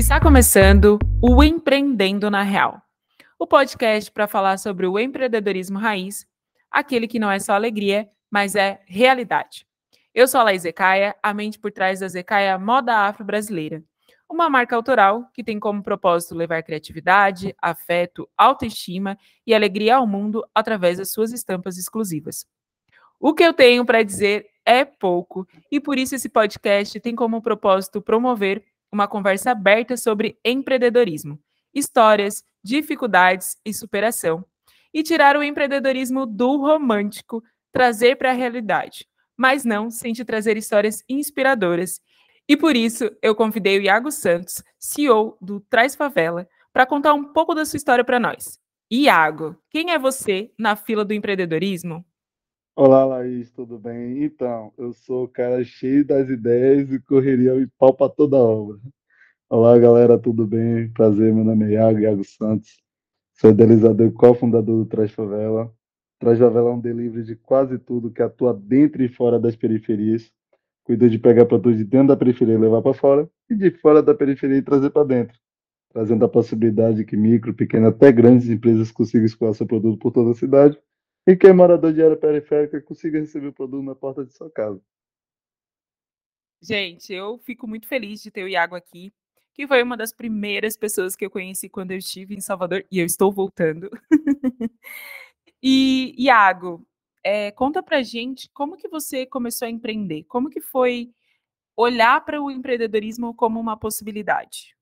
[0.00, 2.80] Está começando o Empreendendo na Real,
[3.38, 6.26] o podcast para falar sobre o empreendedorismo raiz,
[6.70, 9.66] aquele que não é só alegria, mas é realidade.
[10.14, 13.84] Eu sou a Laís Zecaia, a mente por trás da Zecaia Moda Afro Brasileira,
[14.26, 20.42] uma marca autoral que tem como propósito levar criatividade, afeto, autoestima e alegria ao mundo
[20.54, 22.46] através das suas estampas exclusivas.
[23.20, 27.42] O que eu tenho para dizer é pouco, e por isso esse podcast tem como
[27.42, 31.38] propósito promover uma conversa aberta sobre empreendedorismo,
[31.74, 34.44] histórias, dificuldades e superação,
[34.92, 40.56] e tirar o empreendedorismo do romântico, trazer para a realidade, mas não sem te trazer
[40.56, 42.00] histórias inspiradoras.
[42.48, 47.32] E por isso eu convidei o Iago Santos, CEO do Traz Favela, para contar um
[47.32, 48.58] pouco da sua história para nós.
[48.90, 52.04] Iago, quem é você na fila do empreendedorismo?
[52.76, 54.24] Olá, Laís, tudo bem?
[54.24, 58.78] Então, eu sou o cara cheio das ideias e correria e pau para toda obra.
[59.50, 60.88] Olá, galera, tudo bem?
[60.92, 62.78] Prazer, meu nome é Iago, Iago Santos.
[63.34, 65.70] Sou idealizador e cofundador do Traz Favela.
[66.18, 70.32] Traz Favela é um delivery de quase tudo que atua dentro e fora das periferias.
[70.84, 74.02] Cuida de pegar produtos de dentro da periferia e levar para fora, e de fora
[74.02, 75.36] da periferia e trazer para dentro,
[75.92, 80.12] trazendo a possibilidade de que micro, pequena, até grandes empresas consigam escoar seu produto por
[80.12, 80.78] toda a cidade
[81.30, 84.50] e quem é morador de área periférica consiga receber o produto na porta de sua
[84.50, 84.80] casa.
[86.60, 89.12] Gente, eu fico muito feliz de ter o Iago aqui,
[89.54, 92.98] que foi uma das primeiras pessoas que eu conheci quando eu estive em Salvador e
[92.98, 93.88] eu estou voltando.
[95.62, 96.84] e Iago,
[97.22, 101.10] é, conta pra gente como que você começou a empreender, como que foi
[101.76, 104.76] olhar para o empreendedorismo como uma possibilidade.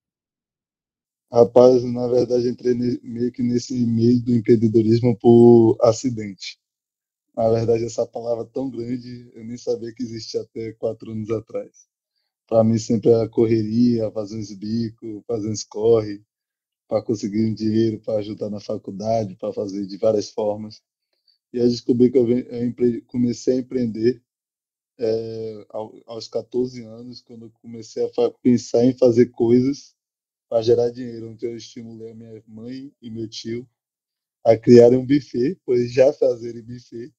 [1.31, 6.59] Rapaz, na verdade, entrei meio que nesse meio do empreendedorismo por acidente.
[7.37, 11.89] Na verdade, essa palavra tão grande, eu nem sabia que existia até quatro anos atrás.
[12.49, 16.23] Para mim, sempre era correria, fazer uns bicos, fazer uns corre,
[16.89, 20.83] para conseguir um dinheiro, para ajudar na faculdade, para fazer de várias formas.
[21.53, 22.27] E aí descobri que eu,
[23.07, 24.23] comecei a empreender
[24.99, 25.67] é,
[26.07, 29.98] aos 14 anos, quando eu comecei a pensar em fazer coisas
[30.49, 33.69] para gerar dinheiro, onde eu estimulei a minha mãe e meu tio
[34.45, 37.13] a criarem um buffet, pois já fazerem buffet,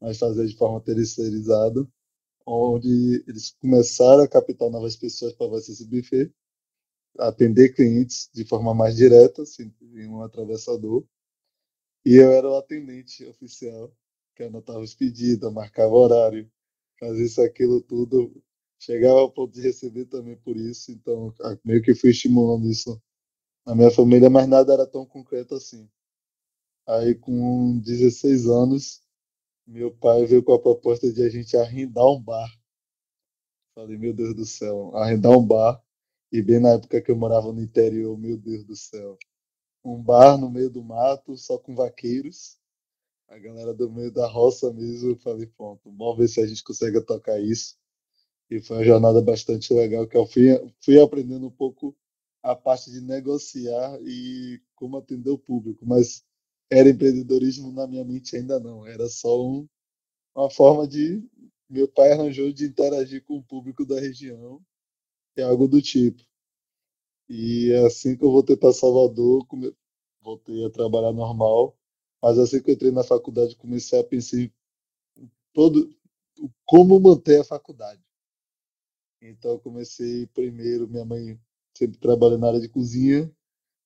[0.00, 1.86] mas fazer de forma terceirizada,
[2.46, 6.32] onde eles começaram a captar novas pessoas para fazer esse buffet,
[7.18, 9.72] atender clientes de forma mais direta, sem
[10.08, 11.06] um atravessador,
[12.04, 13.94] e eu era o atendente oficial,
[14.34, 16.50] que anotava os pedidos, marcava horário,
[16.98, 18.42] fazia isso, aquilo tudo,
[18.78, 23.00] chegava ao ponto de receber também por isso, então meio que fui estimulando isso
[23.66, 25.88] na minha família, mas nada era tão concreto assim.
[26.86, 29.02] Aí com 16 anos,
[29.66, 32.48] meu pai veio com a proposta de a gente arrendar um bar.
[33.74, 35.82] Falei, meu Deus do céu, arrendar um bar.
[36.30, 39.16] E bem na época que eu morava no interior, meu Deus do céu.
[39.84, 42.58] Um bar no meio do mato, só com vaqueiros.
[43.28, 45.12] A galera do meio da roça mesmo.
[45.12, 47.76] Eu falei, pronto, vamos ver se a gente consegue tocar isso.
[48.50, 50.44] E foi uma jornada bastante legal, que eu fui,
[50.80, 51.96] fui aprendendo um pouco
[52.42, 56.24] a parte de negociar e como atender o público, mas
[56.70, 59.66] era empreendedorismo na minha mente ainda não, era só um,
[60.34, 61.22] uma forma de
[61.68, 64.60] meu pai arranjou de interagir com o público da região,
[65.36, 66.22] é algo do tipo.
[67.28, 69.46] E é assim que eu voltei para Salvador,
[70.22, 71.76] voltei a trabalhar normal,
[72.22, 74.52] mas assim que eu entrei na faculdade comecei a pensar em
[75.54, 75.94] todo
[76.66, 78.03] como manter a faculdade.
[79.26, 81.40] Então eu comecei primeiro, minha mãe
[81.74, 83.30] sempre trabalha na área de cozinha,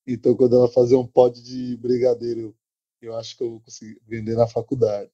[0.05, 2.53] então quando ela fazia um pote de brigadeiro,
[3.01, 5.09] eu acho que eu vou conseguir vender na faculdade.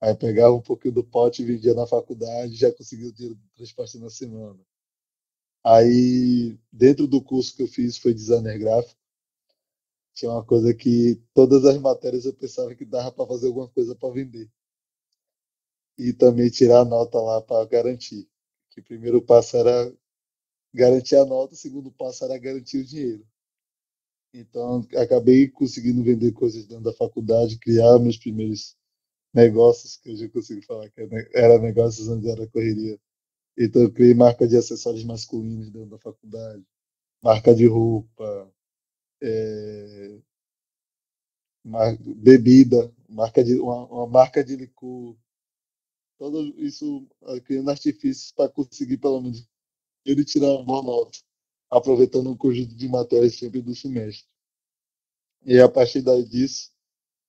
[0.00, 3.98] Aí pegava um pouquinho do pote vendia na faculdade, já conseguia o dinheiro do transporte
[3.98, 4.60] na semana.
[5.64, 8.98] Aí, dentro do curso que eu fiz, foi designer gráfico.
[10.14, 13.94] Tinha uma coisa que todas as matérias eu pensava que dava para fazer alguma coisa
[13.96, 14.48] para vender.
[15.98, 18.28] E também tirar a nota lá para garantir
[18.70, 19.92] que o primeiro passo era
[20.72, 23.26] garantir a nota, o segundo passo era garantir o dinheiro.
[24.32, 28.76] Então, acabei conseguindo vender coisas dentro da faculdade, criar meus primeiros
[29.34, 31.00] negócios, que eu já consigo falar que
[31.34, 32.98] era negócios onde era correria.
[33.58, 36.64] Então, eu criei marca de acessórios masculinos dentro da faculdade,
[37.22, 38.52] marca de roupa,
[39.22, 40.18] é,
[41.64, 45.16] mar, bebida, marca de, uma, uma marca de licor,
[46.20, 47.08] tudo isso
[47.46, 49.48] criando artifícios para conseguir pelo menos
[50.04, 51.18] ele tirar uma boa nota,
[51.70, 54.28] aproveitando um conjunto de matérias sempre do semestre.
[55.46, 56.70] E a partir daí disso,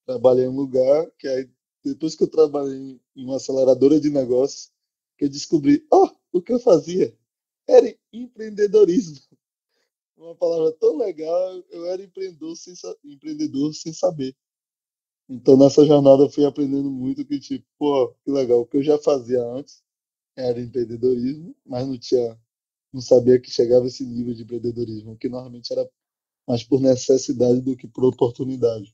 [0.06, 1.50] trabalhei em um lugar que aí,
[1.86, 4.70] depois que eu trabalhei em uma aceleradora de negócios,
[5.18, 7.18] que eu descobri, ó, oh, o que eu fazia
[7.66, 9.22] era empreendedorismo.
[10.18, 12.74] uma palavra tão legal, eu era empreendedor sem,
[13.06, 14.36] empreendedor sem saber.
[15.34, 18.60] Então, nessa jornada, eu fui aprendendo muito que, tipo, pô, que legal.
[18.60, 19.82] O que eu já fazia antes
[20.36, 22.38] era empreendedorismo, mas não tinha,
[22.92, 25.90] não sabia que chegava esse nível de empreendedorismo, que normalmente era
[26.46, 28.94] mais por necessidade do que por oportunidade.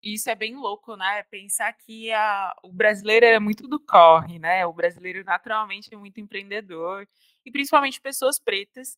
[0.00, 1.24] Isso é bem louco, né?
[1.24, 4.64] Pensar que a, o brasileiro é muito do corre, né?
[4.64, 7.04] O brasileiro naturalmente é muito empreendedor,
[7.44, 8.96] e principalmente pessoas pretas.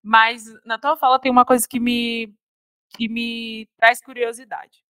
[0.00, 2.32] Mas na tua fala tem uma coisa que me,
[2.90, 4.88] que me traz curiosidade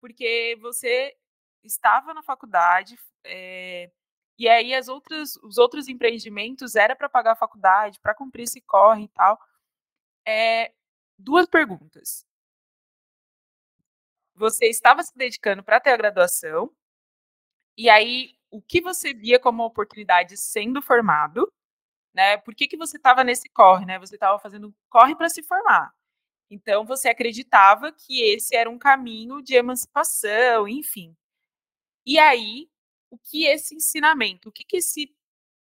[0.00, 1.16] porque você
[1.64, 3.90] estava na faculdade, é,
[4.38, 8.60] e aí as outras, os outros empreendimentos era para pagar a faculdade, para cumprir esse
[8.60, 9.38] corre e tal.
[10.26, 10.72] É,
[11.18, 12.24] duas perguntas.
[14.34, 16.72] Você estava se dedicando para ter a graduação,
[17.76, 21.52] e aí o que você via como oportunidade sendo formado,
[22.14, 22.38] né?
[22.38, 23.98] Por que, que você estava nesse corre, né?
[23.98, 25.92] Você estava fazendo corre para se formar.
[26.50, 31.14] Então, você acreditava que esse era um caminho de emancipação, enfim.
[32.06, 32.68] E aí,
[33.10, 35.14] o que esse ensinamento, o que, que esse,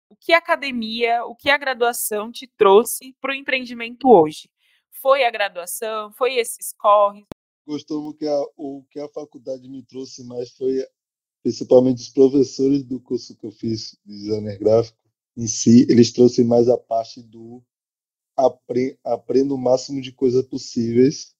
[0.08, 4.48] o que a academia, o que a graduação te trouxe para o empreendimento hoje?
[5.02, 6.12] Foi a graduação?
[6.12, 7.24] Foi esses corres?
[7.66, 10.86] Gostou que a, o que a faculdade me trouxe mais foi
[11.42, 15.06] principalmente os professores do curso que eu fiz de designer gráfico
[15.36, 17.62] em si, eles trouxeram mais a parte do
[18.36, 21.34] apre aprenda o máximo de coisas possíveis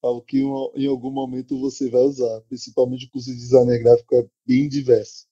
[0.00, 2.40] para que em algum momento você vai usar.
[2.42, 5.26] Principalmente o curso de designer gráfico é bem diverso.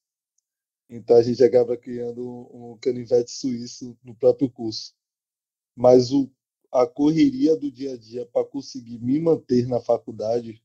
[0.88, 4.94] Então a gente acaba criando um canivete suíço no próprio curso.
[5.76, 6.30] Mas o,
[6.72, 10.62] a correria do dia a dia para conseguir me manter na faculdade,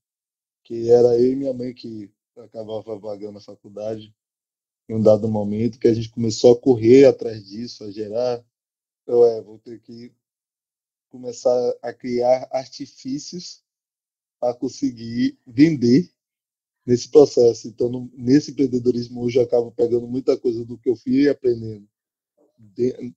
[0.64, 4.14] que era eu e minha mãe que acabava pagando a faculdade,
[4.88, 8.44] em um dado momento que a gente começou a correr atrás disso, a gerar
[9.10, 10.14] eu é, vou ter que
[11.10, 13.64] começar a criar artifícios
[14.40, 16.10] para conseguir vender
[16.86, 17.68] nesse processo.
[17.68, 21.88] Então, no, nesse empreendedorismo hoje eu acabo pegando muita coisa do que eu fui aprendendo.
[22.58, 23.14] De,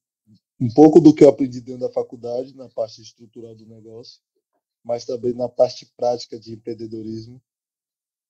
[0.60, 4.20] um pouco do que eu aprendi dentro da faculdade, na parte estrutural do negócio,
[4.84, 7.42] mas também na parte prática de empreendedorismo,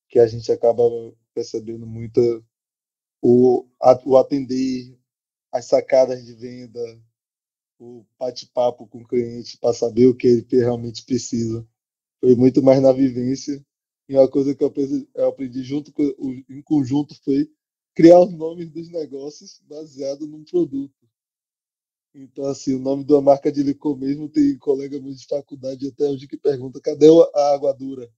[0.08, 0.82] que a gente acaba
[1.34, 2.20] percebendo muita
[3.20, 3.66] o,
[4.04, 4.98] o atender
[5.50, 6.80] as sacadas de venda,
[7.82, 11.66] o bate-papo com o cliente para saber o que ele realmente precisa.
[12.20, 13.64] Foi muito mais na vivência.
[14.08, 16.02] E uma coisa que eu aprendi, eu aprendi junto com,
[16.48, 17.50] em conjunto foi
[17.94, 20.94] criar os nomes dos negócios baseado num produto.
[22.14, 26.04] Então, assim, o nome da marca de licor mesmo tem colega meu de faculdade até
[26.08, 28.08] hoje que pergunta cadê a água dura?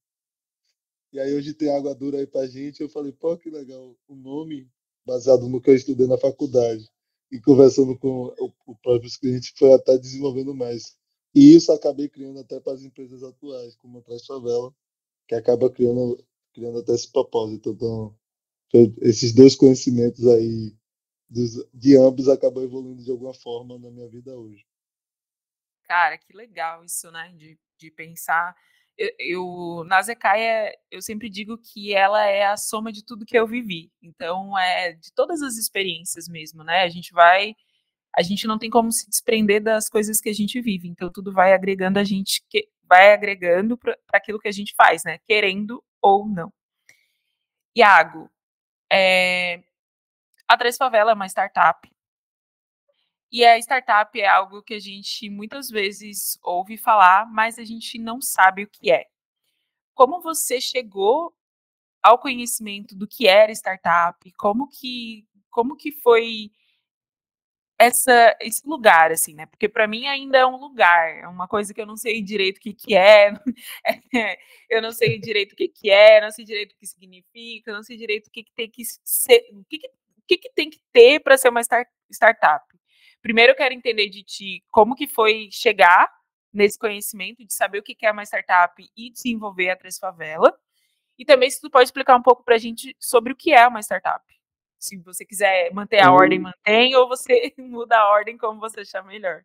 [1.13, 2.81] E aí hoje tem água dura aí pra gente.
[2.81, 4.69] Eu falei, pô, que legal, o nome
[5.07, 6.94] baseado no que eu estudei na faculdade
[7.35, 8.33] e conversando com
[8.65, 10.97] o, próprio cliente foi até desenvolvendo mais.
[11.35, 14.73] E isso acabei criando até para as empresas atuais, como a Trás Favela,
[15.27, 17.71] que acaba criando, criando até esse propósito.
[17.71, 18.17] Então,
[19.03, 20.77] esses dois conhecimentos aí
[21.29, 24.65] dos, de ambos acabam evoluindo de alguma forma na minha vida hoje.
[25.89, 27.35] Cara, que legal isso, né?
[27.37, 28.57] De, de pensar
[28.99, 33.39] eu, eu na Zecaia eu sempre digo que ela é a soma de tudo que
[33.39, 33.91] eu vivi.
[34.03, 36.83] Então é de todas as experiências mesmo, né?
[36.83, 37.55] A gente vai
[38.17, 40.89] a gente não tem como se desprender das coisas que a gente vive.
[40.89, 45.05] Então tudo vai agregando a gente que vai agregando para aquilo que a gente faz,
[45.05, 45.19] né?
[45.27, 46.53] Querendo ou não.
[47.77, 48.31] Iago,
[48.93, 49.63] é,
[50.49, 51.94] a Três Favela é uma startup.
[53.35, 57.99] E a startup é algo que a gente muitas vezes ouve falar, mas a gente
[57.99, 59.07] não sabe o que é.
[59.93, 61.35] Como você chegou
[62.01, 64.33] ao conhecimento do que era startup?
[64.39, 66.53] Como que como que foi
[67.77, 69.47] essa esse lugar assim, né?
[69.47, 72.59] Porque para mim ainda é um lugar, é uma coisa que eu não sei direito
[72.59, 73.33] o que que é,
[74.71, 77.83] eu não sei direito o que que é, não sei direito o que significa, não
[77.83, 80.71] sei direito o que que tem que ser, o que que, o que, que tem
[80.71, 82.65] que ter para ser uma start, startup.
[83.25, 86.13] Primeiro eu quero entender de ti como que foi chegar
[86.53, 90.55] nesse conhecimento de saber o que é uma startup e desenvolver a Três Favela.
[91.19, 93.67] E também se tu pode explicar um pouco para a gente sobre o que é
[93.67, 94.23] uma startup.
[94.79, 99.03] Se você quiser manter a ordem, mantém, ou você muda a ordem como você achar
[99.03, 99.43] melhor.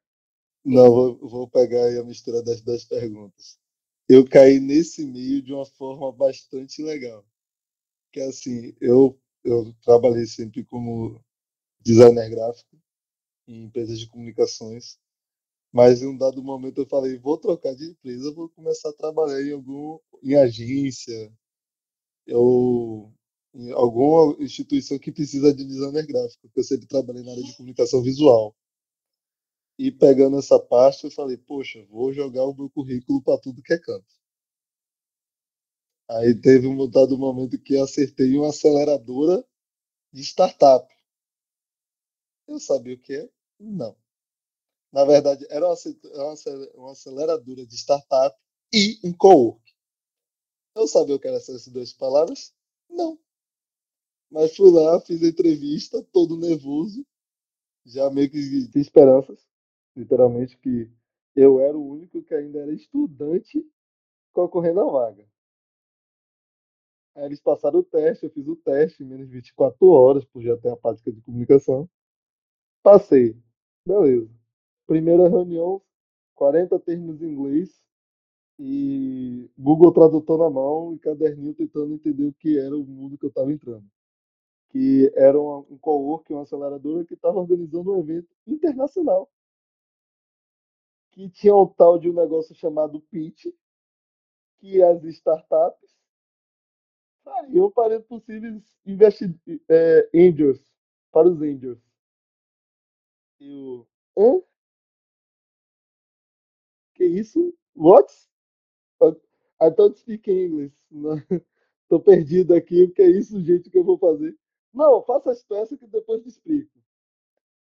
[0.65, 3.57] Não, vou, vou pegar a mistura das duas perguntas.
[4.09, 7.25] Eu caí nesse meio de uma forma bastante legal.
[8.12, 11.24] Que assim, eu, eu trabalhei sempre como
[11.79, 12.77] designer gráfico
[13.50, 14.98] em empresas de comunicações.
[15.72, 19.41] Mas em um dado momento eu falei, vou trocar de empresa, vou começar a trabalhar
[19.41, 21.32] em algum em agência,
[22.32, 23.13] ou
[23.53, 27.56] em alguma instituição que precisa de designer gráfico, porque eu sempre trabalhei na área de
[27.56, 28.56] comunicação visual.
[29.77, 33.74] E pegando essa parte, eu falei, poxa, vou jogar o meu currículo para tudo que
[33.74, 34.20] é canto.
[36.10, 39.46] Aí teve um dado momento que acertei uma aceleradora
[40.12, 40.88] de startup.
[42.48, 43.29] Eu sabia o que é?
[43.59, 43.95] Não.
[44.91, 45.65] Na verdade, era
[46.75, 48.37] uma aceleradora de startup
[48.73, 49.61] e um co-work.
[50.75, 52.53] Eu sabia o que eram essas duas palavras?
[52.89, 53.19] Não.
[54.31, 57.05] Mas fui lá, fiz a entrevista, todo nervoso,
[57.85, 59.39] já meio que de esperanças,
[59.95, 60.91] literalmente, que
[61.35, 63.65] eu era o único que ainda era estudante
[64.33, 65.27] concorrendo à vaga.
[67.15, 70.41] Aí eles passaram o teste, eu fiz o teste em menos de 24 horas, por
[70.41, 71.89] já ter a prática de comunicação.
[72.83, 73.37] Passei.
[73.86, 74.29] Beleza.
[74.88, 75.81] Primeira reunião,
[76.36, 77.81] 40 termos em inglês
[78.59, 83.25] e Google Tradutor na mão e caderninho tentando entender o que era o mundo que
[83.25, 83.86] eu estava entrando
[84.69, 89.29] que era um, co-work, uma aceleradora que estava organizando um evento internacional.
[91.12, 93.48] Que tinha um tal de um negócio chamado Pitch,
[94.59, 95.89] que as startups
[97.24, 99.36] fariam para possíveis investi
[99.67, 100.62] é, angels,
[101.12, 101.79] para os angels.
[103.39, 103.88] E o.
[104.17, 104.41] Hã?
[106.96, 107.53] Que isso?
[107.75, 108.12] What?
[109.62, 110.74] I don't speak English.
[111.89, 112.84] Tô perdido aqui.
[112.84, 114.38] O que é isso, gente, que eu vou fazer?
[114.74, 116.79] Não, faça as peças que depois te explico.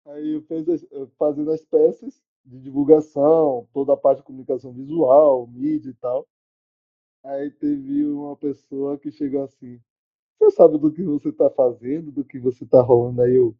[0.05, 0.85] Aí eu fiz as,
[1.17, 6.27] fazendo as peças de divulgação, toda a parte de comunicação visual, mídia e tal.
[7.23, 9.79] Aí teve uma pessoa que chegou assim:
[10.39, 13.35] Você sabe do que você está fazendo, do que você está rolando aí?
[13.35, 13.55] Eu,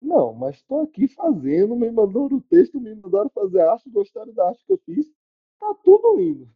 [0.00, 4.48] não, mas estou aqui fazendo, me mandaram o texto, me mandaram fazer arte, gostaram da
[4.48, 5.06] arte que eu fiz,
[5.58, 6.48] tá tudo indo.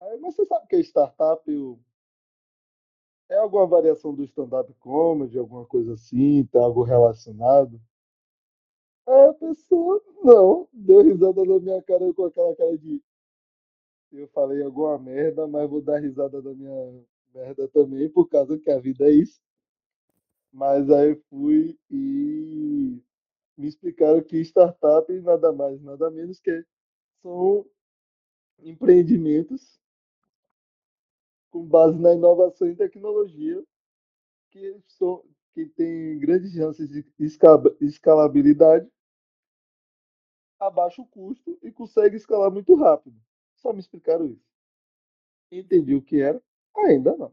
[0.00, 1.50] Aí, mas você sabe que é startup?
[1.50, 1.78] Eu,
[3.30, 6.44] é alguma variação do stand-up comedy, alguma coisa assim?
[6.46, 7.80] Tem algo relacionado?
[9.06, 13.02] Aí a pessoa, não, deu risada na minha cara com aquela cara de.
[14.12, 18.70] Eu falei alguma merda, mas vou dar risada da minha merda também, por causa que
[18.70, 19.40] a vida é isso.
[20.54, 23.02] Mas aí fui e
[23.56, 26.64] me explicaram que startup nada mais, nada menos que
[27.20, 27.66] são
[28.60, 29.80] empreendimentos
[31.50, 33.64] com base na inovação e tecnologia,
[34.52, 37.04] que, são, que tem grandes chances de
[37.80, 38.88] escalabilidade
[40.60, 43.20] a baixo custo e consegue escalar muito rápido.
[43.56, 44.46] Só me explicaram isso.
[45.50, 46.40] Entendi o que era?
[46.76, 47.32] Ainda não.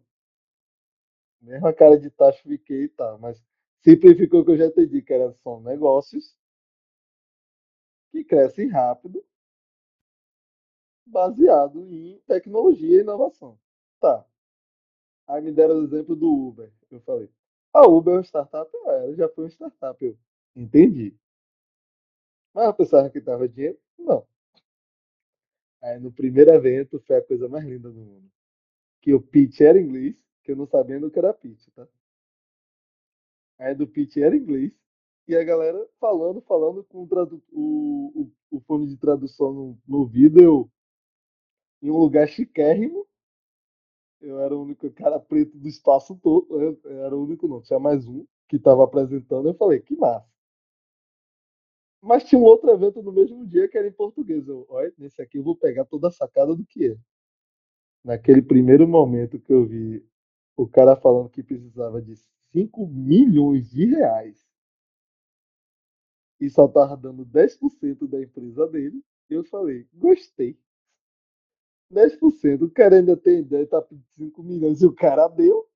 [1.41, 3.43] Mesma cara de taxa fiquei e tá, mas
[3.81, 6.37] simplificou que eu já entendi que era, são negócios
[8.11, 9.25] que crescem rápido,
[11.05, 13.57] baseado em tecnologia e inovação.
[13.99, 14.25] Tá.
[15.27, 16.71] Aí me deram o exemplo do Uber.
[16.91, 17.29] Eu falei,
[17.73, 18.69] a Uber é uma startup?
[18.75, 20.03] É, ela já foi uma startup.
[20.05, 20.17] Eu
[20.55, 21.15] entendi.
[22.53, 23.79] Mas eu pensava que tava dinheiro?
[23.97, 24.27] Não.
[25.81, 28.29] Aí no primeiro evento foi a coisa mais linda do mundo.
[29.01, 31.87] Que o pitch era inglês, que eu não sabia que era pitch, tá?
[33.59, 34.71] Aí do pitch era inglês.
[35.27, 37.07] E a galera falando, falando com
[37.51, 40.69] o, o, o fone de tradução no, no vídeo
[41.81, 43.07] em um lugar chiquérrimo
[44.21, 46.47] eu era o único cara preto do espaço todo.
[46.61, 47.61] Eu era o único, não.
[47.61, 49.49] Tinha mais um que estava apresentando.
[49.49, 50.29] Eu falei, que massa.
[52.01, 54.47] Mas tinha um outro evento no mesmo dia que era em português.
[54.47, 56.97] Eu, olha, nesse aqui eu vou pegar toda a sacada do que é.
[58.03, 60.05] Naquele primeiro momento que eu vi
[60.61, 62.15] o cara falando que precisava de
[62.51, 64.47] 5 milhões de reais
[66.39, 70.55] e só tava dando 10% da empresa dele, eu falei, gostei.
[71.91, 72.61] 10%.
[72.61, 75.67] O cara ainda tem ideia, tá pedindo 5 milhões e o cara deu.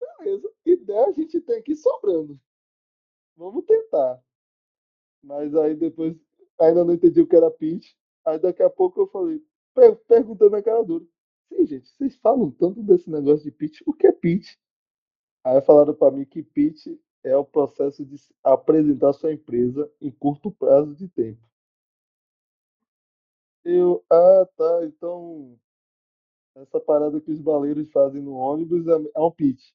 [0.00, 0.52] Beleza.
[0.64, 2.40] Ideia a gente tem aqui sobrando.
[3.36, 4.22] Vamos tentar.
[5.20, 6.16] Mas aí depois
[6.60, 7.92] ainda não entendi o que era pitch.
[8.24, 9.44] Aí daqui a pouco eu falei,
[10.06, 11.04] perguntando na cara dura.
[11.48, 13.80] Sim, gente, vocês falam tanto desse negócio de pitch.
[13.86, 14.54] O que é pitch?
[15.44, 16.86] Aí falaram para mim que pitch
[17.24, 21.40] é o processo de apresentar sua empresa em curto prazo de tempo.
[23.64, 25.58] Eu, ah, tá, então
[26.56, 29.72] essa parada que os baleiros fazem no ônibus é, é um pitch.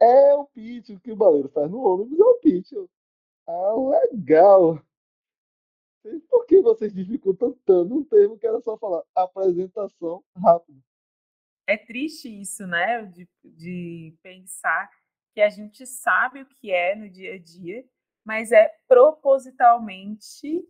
[0.00, 2.72] É um pitch, o que o baleiro faz no ônibus é um pitch.
[3.48, 3.74] ah,
[4.12, 4.80] legal.
[6.28, 10.80] Por que vocês dificultam tanto um termo que era só falar apresentação rápida?
[11.66, 13.02] É triste isso, né?
[13.06, 14.90] De, de pensar
[15.34, 17.84] que a gente sabe o que é no dia a dia,
[18.24, 20.62] mas é propositalmente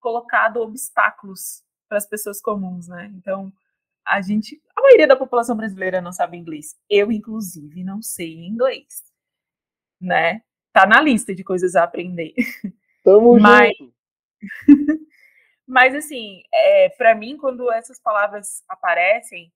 [0.00, 3.10] colocado obstáculos para as pessoas comuns, né?
[3.14, 3.52] Então,
[4.04, 6.76] a gente, a maioria da população brasileira não sabe inglês.
[6.88, 9.04] Eu, inclusive, não sei inglês,
[10.00, 10.42] né?
[10.72, 12.34] Tá na lista de coisas a aprender.
[13.04, 13.76] Tamo Mas...
[13.78, 13.94] junto.
[15.66, 19.52] Mas, assim, é, para mim, quando essas palavras aparecem,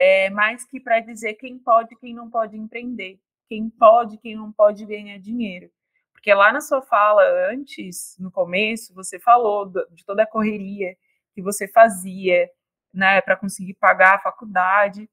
[0.00, 4.50] é mais que para dizer quem pode quem não pode empreender, quem pode quem não
[4.50, 5.70] pode ganhar dinheiro.
[6.12, 10.96] Porque lá na sua fala antes, no começo, você falou de toda a correria
[11.34, 12.50] que você fazia,
[12.92, 15.08] né, para conseguir pagar a faculdade,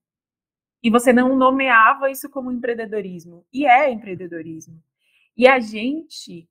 [0.83, 3.45] e você não nomeava isso como empreendedorismo.
[3.53, 4.81] E é empreendedorismo.
[5.35, 6.47] E a gente,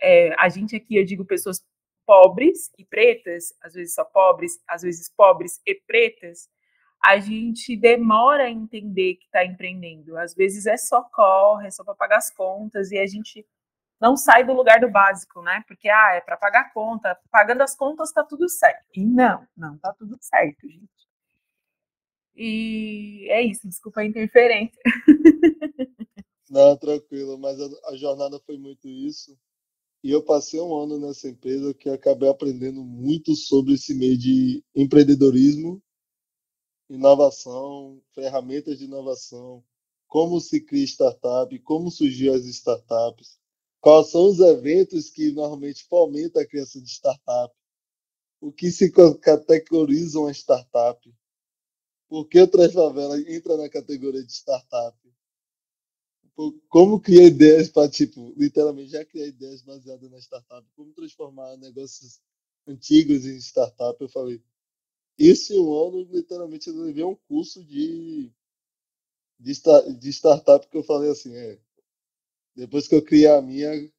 [0.00, 1.64] é, a gente aqui, eu digo pessoas
[2.06, 6.48] pobres e pretas, às vezes só pobres, às vezes pobres e pretas,
[7.04, 10.16] a gente demora a entender que está empreendendo.
[10.16, 13.46] Às vezes é só corre, é só para pagar as contas e a gente
[14.00, 15.62] não sai do lugar do básico, né?
[15.68, 18.86] Porque ah, é para pagar a conta, pagando as contas está tudo certo.
[18.94, 20.88] E não, não está tudo certo, gente.
[22.34, 24.80] E é isso, desculpa a interferência.
[26.50, 29.36] Não, tranquilo, mas a, a jornada foi muito isso.
[30.02, 34.62] E eu passei um ano nessa empresa que acabei aprendendo muito sobre esse meio de
[34.74, 35.82] empreendedorismo,
[36.88, 39.64] inovação, ferramentas de inovação,
[40.06, 43.38] como se cria startup, como surgiu as startups,
[43.80, 47.54] quais são os eventos que normalmente fomentam a criação de startup,
[48.40, 51.14] o que se categoriza uma startup,
[52.08, 54.96] por que o Transfavela entra na categoria de startup,
[56.68, 62.20] como criar ideias para, tipo, literalmente já criar ideias baseadas na startup, como transformar negócios
[62.66, 64.00] antigos em startup.
[64.00, 64.42] Eu falei,
[65.18, 68.30] esse ano, literalmente, eu levei um curso de,
[69.38, 69.52] de,
[69.98, 71.58] de startup que eu falei assim, é,
[72.54, 73.90] depois que eu criei a minha,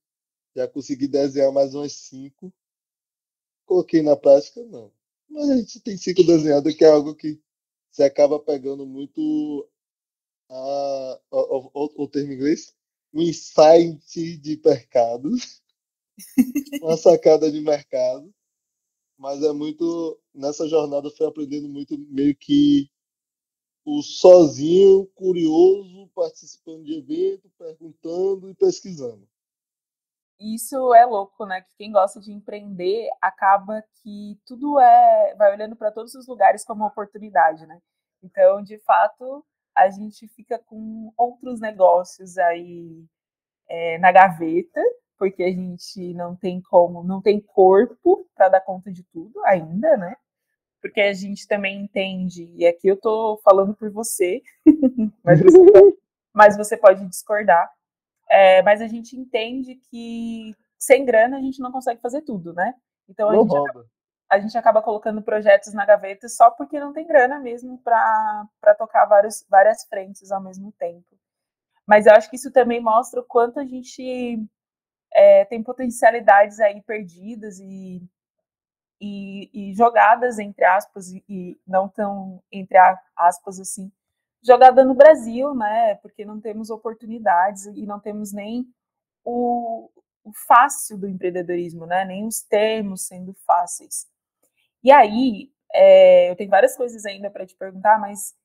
[0.55, 2.53] já consegui desenhar mais umas cinco.
[3.65, 4.91] Coloquei na prática, não.
[5.27, 7.41] Mas a gente tem cinco desenhados, que é algo que
[7.91, 9.67] você acaba pegando muito
[10.49, 12.73] a, o, o, o termo em inglês,
[13.13, 15.29] um insight de mercado,
[16.81, 18.33] uma sacada de mercado,
[19.17, 22.89] mas é muito nessa jornada foi aprendendo muito meio que
[23.85, 29.27] o sozinho, curioso, participando de evento, perguntando e pesquisando.
[30.39, 31.61] Isso é louco, né?
[31.61, 36.65] Que quem gosta de empreender acaba que tudo é vai olhando para todos os lugares
[36.65, 37.79] como oportunidade, né?
[38.21, 43.05] Então, de fato, a gente fica com outros negócios aí
[43.69, 44.81] é, na gaveta,
[45.17, 49.97] porque a gente não tem como, não tem corpo para dar conta de tudo ainda,
[49.97, 50.15] né?
[50.81, 54.41] Porque a gente também entende, e aqui eu estou falando por você,
[55.23, 55.97] mas, você pode,
[56.33, 57.71] mas você pode discordar,
[58.29, 62.73] é, mas a gente entende que sem grana a gente não consegue fazer tudo, né?
[63.09, 63.85] Então a gente, acaba,
[64.29, 69.05] a gente acaba colocando projetos na gaveta só porque não tem grana mesmo para tocar
[69.05, 71.17] vários, várias frentes ao mesmo tempo.
[71.87, 74.43] Mas eu acho que isso também mostra o quanto a gente
[75.15, 78.03] é, tem potencialidades aí perdidas e,
[78.99, 82.77] e, e jogadas, entre aspas, e, e, não tão, entre
[83.15, 83.89] aspas, assim,
[84.43, 85.95] jogada no Brasil, né?
[85.95, 88.67] Porque não temos oportunidades e não temos nem
[89.23, 89.89] o,
[90.21, 92.03] o fácil do empreendedorismo, né?
[92.03, 94.07] Nem os termos sendo fáceis.
[94.83, 98.35] E aí, é, eu tenho várias coisas ainda para te perguntar, mas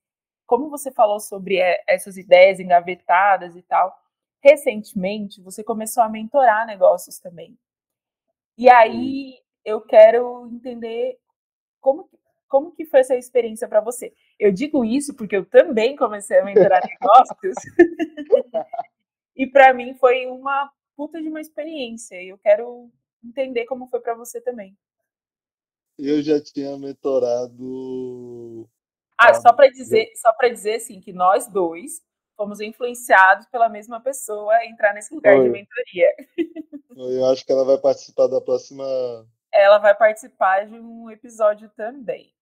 [0.47, 3.93] como você falou sobre é, essas ideias engavetadas e tal,
[4.43, 7.59] recentemente você começou a mentorar negócios também.
[8.57, 11.19] E aí eu quero entender
[11.81, 12.09] como,
[12.49, 14.13] como que foi essa experiência para você.
[14.39, 17.57] Eu digo isso porque eu também comecei a mentorar negócios.
[19.37, 22.23] e para mim foi uma puta de uma experiência.
[22.23, 22.91] E eu quero
[23.25, 24.77] entender como foi para você também
[26.03, 28.69] eu já tinha mentorado.
[29.19, 32.01] Ah, só para dizer, só para dizer assim que nós dois
[32.41, 35.45] fomos influenciados pela mesma pessoa a entrar nesse lugar Foi.
[35.45, 36.09] de mentoria.
[36.97, 38.83] Eu acho que ela vai participar da próxima.
[39.53, 42.33] Ela vai participar de um episódio também.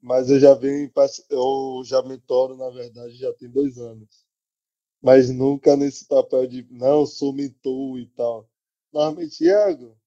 [0.00, 0.90] Mas eu já venho,
[1.28, 4.24] eu já mentoro, na verdade, já tem dois anos.
[5.02, 8.48] Mas nunca nesse papel de, não, sou mentor e tal.
[8.92, 9.98] Normalmente, Iago,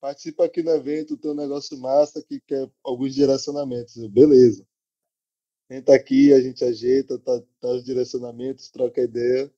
[0.00, 3.96] participa aqui no evento, tem um negócio massa que quer alguns direcionamentos.
[3.96, 4.66] Eu, beleza.
[5.70, 9.52] Entra aqui, a gente ajeita, tá, tá os direcionamentos, troca ideia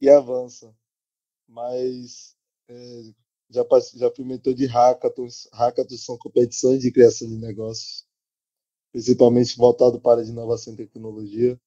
[0.00, 0.74] e avança.
[1.48, 2.36] Mas
[2.68, 3.12] é,
[3.50, 3.64] já,
[3.96, 5.48] já fui mentor de hackathons.
[5.52, 8.06] Hackathons são competições de criação de negócios,
[8.92, 11.60] principalmente voltado para a inovação e tecnologia.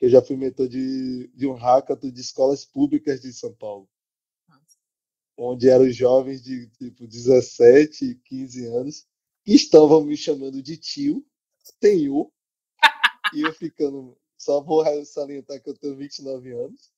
[0.00, 3.88] Eu já fui mentor de, de um hackathon de escolas públicas de São Paulo
[5.38, 9.06] onde eram jovens de tipo 17, 15 anos,
[9.44, 11.24] que estavam me chamando de tio,
[11.80, 12.30] senhor,
[13.34, 14.16] e eu ficando.
[14.36, 16.92] Só vou salientar que eu tenho 29 anos,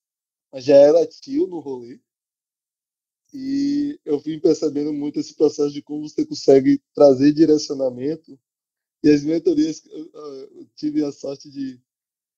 [0.53, 2.01] mas já era tio no rolê.
[3.33, 8.39] E eu vim percebendo muito esse processo de como você consegue trazer direcionamento.
[9.03, 11.81] E as mentorias, eu tive a sorte de,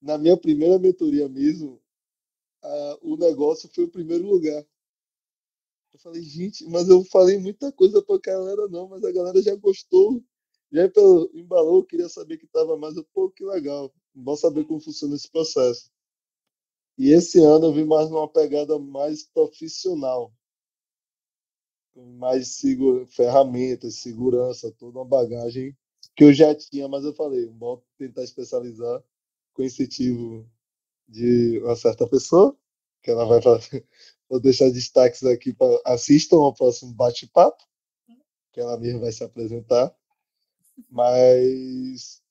[0.01, 1.83] na minha primeira mentoria mesmo,
[3.01, 4.65] o negócio foi o primeiro lugar.
[5.93, 9.55] Eu falei, gente, mas eu falei muita coisa pra galera, não, mas a galera já
[9.57, 10.23] gostou,
[10.73, 10.91] já
[11.35, 12.95] embalou, queria saber que tava mais.
[13.13, 13.93] Pô, que legal.
[14.15, 15.91] Bom saber como funciona esse processo.
[16.99, 20.33] E esse ano eu vi mais numa pegada mais profissional
[21.95, 25.77] mais segura, ferramentas, segurança, toda uma bagagem
[26.17, 29.03] que eu já tinha, mas eu falei, vou tentar especializar
[29.55, 30.49] com incentivo
[31.09, 32.57] de uma certa pessoa,
[33.03, 33.87] que ela vai fazer.
[34.29, 37.63] Vou deixar destaques aqui para assistam ao próximo bate-papo,
[38.51, 39.95] que ela mesma vai se apresentar.
[40.91, 42.23] Mas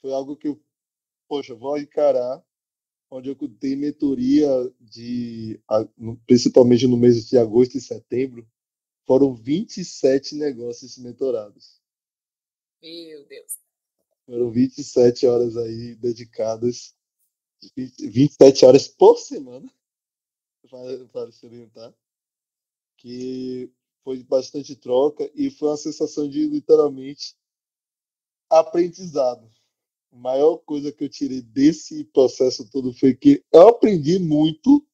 [0.00, 0.62] foi algo que eu,
[1.28, 2.44] poxa, vou encarar,
[3.10, 4.48] onde eu dei mentoria
[4.80, 5.60] de,
[6.26, 8.46] principalmente no mês de agosto e setembro,
[9.06, 11.80] foram 27 negócios mentorados.
[12.82, 13.58] Meu Deus.
[14.26, 16.94] Foram 27 horas aí dedicadas,
[17.76, 19.70] 27 horas por semana,
[21.12, 21.94] para se orientar,
[22.96, 23.70] que
[24.02, 27.36] foi bastante troca e foi uma sensação de literalmente
[28.50, 29.50] aprendizado.
[30.12, 34.86] A maior coisa que eu tirei desse processo todo foi que eu aprendi muito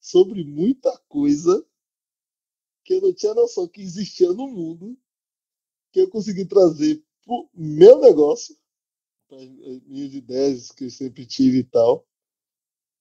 [0.00, 1.64] sobre muita coisa
[2.84, 4.96] que eu não tinha noção que existia no mundo,
[5.92, 8.56] que eu consegui trazer para o meu negócio,
[9.28, 12.06] para as minhas ideias que eu sempre tive e tal.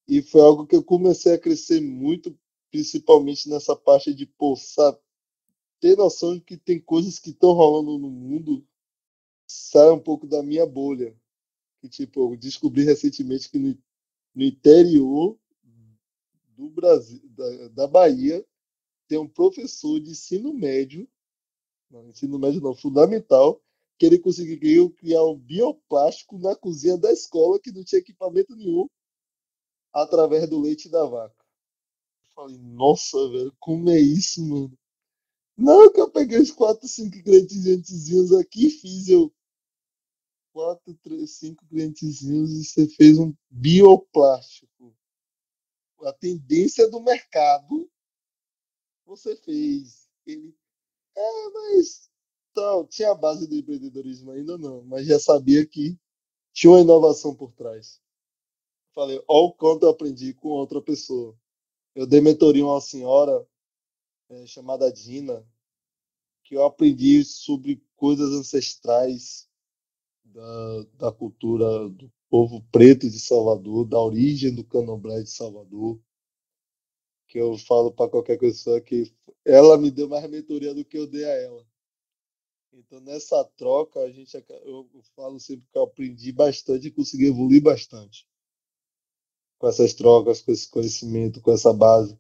[0.06, 2.38] E foi algo que eu comecei a crescer muito,
[2.70, 5.00] principalmente nessa parte de, pô, sabe,
[5.80, 8.68] ter noção de que tem coisas que estão rolando no mundo,
[9.48, 11.16] sai um pouco da minha bolha.
[11.80, 13.78] Que, tipo, eu descobri recentemente que no,
[14.36, 15.38] no interior
[16.58, 18.46] do Brasil, da, da Bahia,
[19.08, 21.08] tem um professor de ensino médio,
[21.90, 23.62] não, ensino médio não, fundamental,
[23.98, 28.88] que ele conseguiu criar um bioplástico na cozinha da escola que não tinha equipamento nenhum,
[29.94, 31.36] através do leite da vaca.
[32.24, 34.78] Eu falei, nossa, velho, como é isso, mano?
[35.58, 39.34] Não, que eu peguei os quatro, cinco ingredientezinhos aqui e fiz eu.
[40.58, 44.92] Quatro, três, cinco ingredientezinhos e você fez um bioplástico.
[46.02, 47.88] A tendência do mercado
[49.06, 50.10] você fez.
[50.26, 50.58] Ele,
[51.16, 52.10] é, mas
[52.50, 55.96] então, tinha a base do empreendedorismo ainda não, mas já sabia que
[56.52, 58.02] tinha uma inovação por trás.
[58.96, 61.38] Falei, olha o quanto eu aprendi com outra pessoa.
[61.94, 63.48] Eu dei mentoria a uma senhora
[64.28, 65.48] é, chamada Dina,
[66.44, 69.47] que eu aprendi sobre coisas ancestrais
[70.34, 76.00] da, da cultura do povo preto de Salvador, da origem do candomblé de Salvador,
[77.28, 79.14] que eu falo para qualquer pessoa que
[79.44, 81.66] ela me deu mais mentoria do que eu dei a ela.
[82.74, 87.62] Então, nessa troca, a gente, eu falo sempre que eu aprendi bastante e consegui evoluir
[87.62, 88.28] bastante.
[89.58, 92.18] Com essas trocas, com esse conhecimento, com essa base.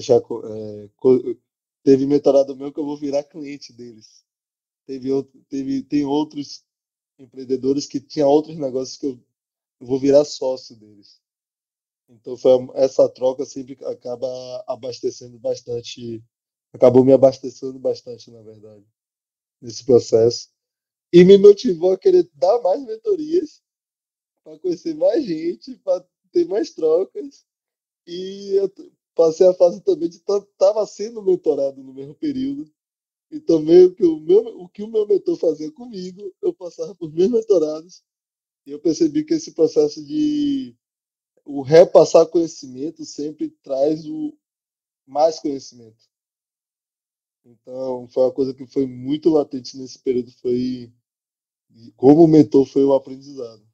[0.00, 0.90] Já, é,
[1.82, 4.24] teve mentorado meu que eu vou virar cliente deles.
[4.86, 5.10] Teve,
[5.48, 6.64] teve, tem outros
[7.22, 9.20] empreendedores que tinham outros negócios que eu,
[9.80, 11.20] eu vou virar sócio deles.
[12.08, 14.28] Então foi essa troca sempre acaba
[14.66, 16.22] abastecendo bastante,
[16.72, 18.84] acabou me abastecendo bastante, na verdade,
[19.60, 20.50] nesse processo.
[21.12, 23.62] E me motivou a querer dar mais mentorias,
[24.42, 27.46] para conhecer mais gente, para ter mais trocas.
[28.06, 28.70] E eu
[29.14, 32.70] passei a fase também de estava sendo mentorado no mesmo período.
[33.32, 36.94] E também o que o meu, o que o meu mentor fazia comigo, eu passava
[36.94, 38.04] por meus mentorados.
[38.66, 40.76] E eu percebi que esse processo de
[41.42, 44.36] o repassar conhecimento sempre traz o
[45.06, 46.04] mais conhecimento.
[47.42, 50.92] Então, foi uma coisa que foi muito latente nesse período, foi
[51.96, 53.66] como mentor foi o aprendizado.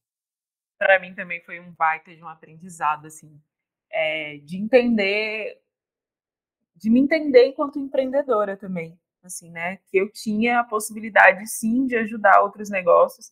[0.79, 3.43] Para mim também foi um baita de um aprendizado, assim,
[3.91, 5.61] é, de entender,
[6.77, 11.97] de me entender enquanto empreendedora também, assim, né, que eu tinha a possibilidade, sim, de
[11.97, 13.31] ajudar outros negócios.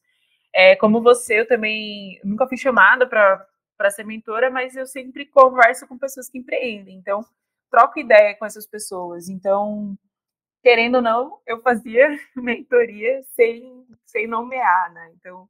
[0.54, 5.87] É, como você, eu também nunca fui chamada para ser mentora, mas eu sempre converso
[5.87, 7.24] com pessoas que empreendem, então
[7.70, 9.28] troco ideia com essas pessoas.
[9.28, 9.98] Então,
[10.62, 15.12] querendo ou não, eu fazia mentoria sem, sem nomear, né?
[15.14, 15.48] Então,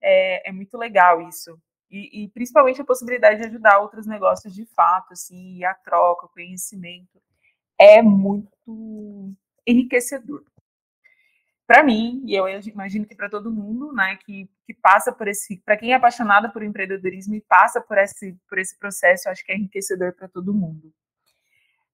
[0.00, 1.58] é, é muito legal isso.
[1.90, 6.26] E, e, principalmente a possibilidade de ajudar outros negócios de fato, assim, e a troca,
[6.26, 7.20] o conhecimento,
[7.78, 9.34] é muito
[9.68, 10.44] enriquecedor
[11.68, 15.58] para mim, e eu imagino que para todo mundo, né, que, que passa por esse,
[15.58, 19.52] para quem é apaixonado por empreendedorismo e passa por esse, por esse processo, acho que
[19.52, 20.90] é enriquecedor para todo mundo.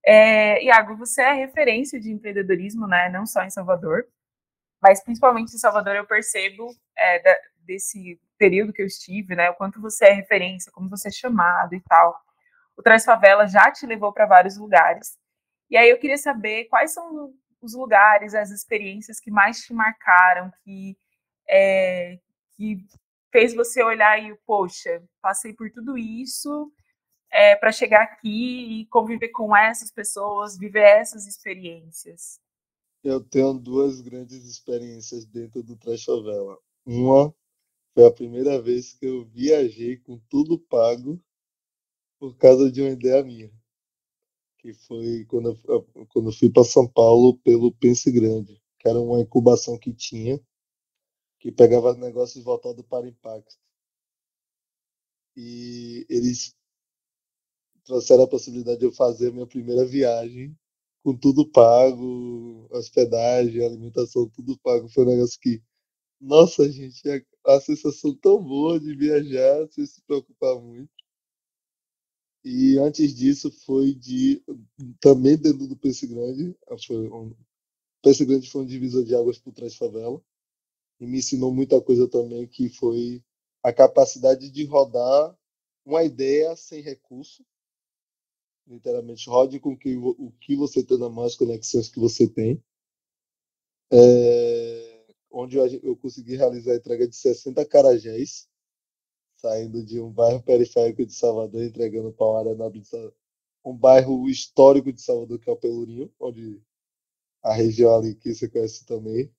[0.06, 3.08] É, Iago, você é referência de empreendedorismo, né?
[3.08, 4.06] Não só em Salvador,
[4.80, 9.50] mas principalmente em Salvador eu percebo é, da, desse período que eu estive, né?
[9.50, 12.16] O quanto você é referência, como você é chamado e tal.
[12.76, 15.18] O Traz Favela já te levou para vários lugares.
[15.68, 20.52] E aí eu queria saber quais são os lugares, as experiências que mais te marcaram,
[20.62, 20.96] que,
[21.48, 22.18] é,
[22.56, 22.84] que
[23.32, 26.72] fez você olhar e, poxa, passei por tudo isso
[27.30, 32.38] é, para chegar aqui e conviver com essas pessoas, viver essas experiências?
[33.02, 36.58] Eu tenho duas grandes experiências dentro do Trash Favela.
[36.86, 37.34] Uma
[37.92, 41.20] foi a primeira vez que eu viajei com tudo pago
[42.18, 43.50] por causa de uma ideia minha
[44.64, 48.98] que foi quando eu, quando eu fui para São Paulo pelo Pense Grande, que era
[48.98, 50.40] uma incubação que tinha,
[51.38, 53.56] que pegava negócios voltados para impacto.
[55.36, 56.54] E eles
[57.84, 60.56] trouxeram a possibilidade de eu fazer a minha primeira viagem
[61.02, 64.88] com tudo pago, hospedagem, alimentação, tudo pago.
[64.88, 65.62] Foi um negócio que,
[66.18, 67.02] nossa, gente,
[67.46, 70.93] a, a sensação tão boa de viajar sem se preocupar muito.
[72.44, 74.42] E antes disso foi de
[75.00, 76.54] também dentro do Pense Grande,
[76.86, 77.34] foi um,
[78.02, 80.22] Pense Grande foi um divisor de águas por trás favela.
[81.00, 83.24] E me ensinou muita coisa também que foi
[83.62, 85.34] a capacidade de rodar
[85.86, 87.44] uma ideia sem recurso,
[88.66, 92.62] literalmente rode com que, o que você tem na mão, as conexões que você tem,
[93.90, 98.48] é, onde eu, eu consegui realizar a entrega de 60 carajés
[99.44, 103.14] saindo de um bairro periférico de Salvador, entregando para uma área nobre de Salvador,
[103.62, 106.62] um bairro histórico de Salvador, que é o Pelourinho, onde
[107.42, 109.30] a região ali que você conhece também.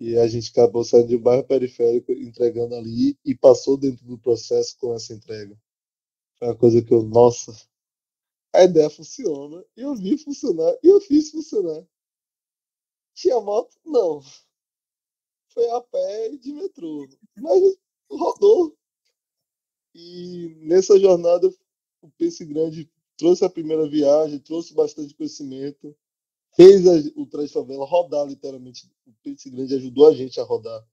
[0.00, 4.18] E a gente acabou saindo de um bairro periférico, entregando ali, e passou dentro do
[4.18, 5.56] processo com essa entrega.
[6.38, 7.56] Foi uma coisa que eu, nossa,
[8.52, 11.86] a ideia funciona, eu vi funcionar, e eu fiz funcionar.
[13.14, 13.78] Tinha moto?
[13.84, 14.20] Não.
[15.50, 17.08] Foi a pé de metrô.
[17.36, 17.62] Mas
[18.10, 18.76] rodou.
[19.98, 21.48] E nessa jornada,
[22.02, 25.96] o Pense Grande trouxe a primeira viagem, trouxe bastante conhecimento,
[26.54, 28.92] fez a, o Trás Favela rodar, literalmente.
[29.06, 30.86] O Pense Grande ajudou a gente a rodar.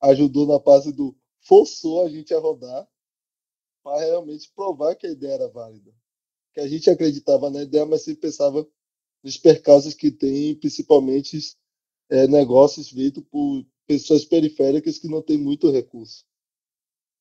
[0.00, 2.88] Ajudou na parte do forçou a gente a rodar
[3.82, 5.94] para realmente provar que a ideia era válida.
[6.54, 8.66] Que a gente acreditava na ideia, mas sempre pensava
[9.22, 11.54] nos percalços que tem, principalmente
[12.08, 16.25] é, negócios feitos por pessoas periféricas que não têm muito recurso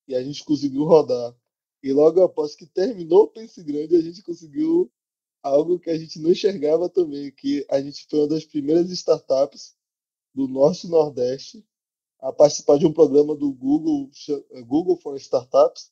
[0.07, 1.35] e a gente conseguiu rodar.
[1.83, 4.91] E logo após que terminou o Pense Grande, a gente conseguiu
[5.43, 9.75] algo que a gente não enxergava também, que a gente foi uma das primeiras startups
[10.33, 11.65] do Norte e Nordeste
[12.19, 14.09] a participar de um programa do Google,
[14.65, 15.91] Google for Startups,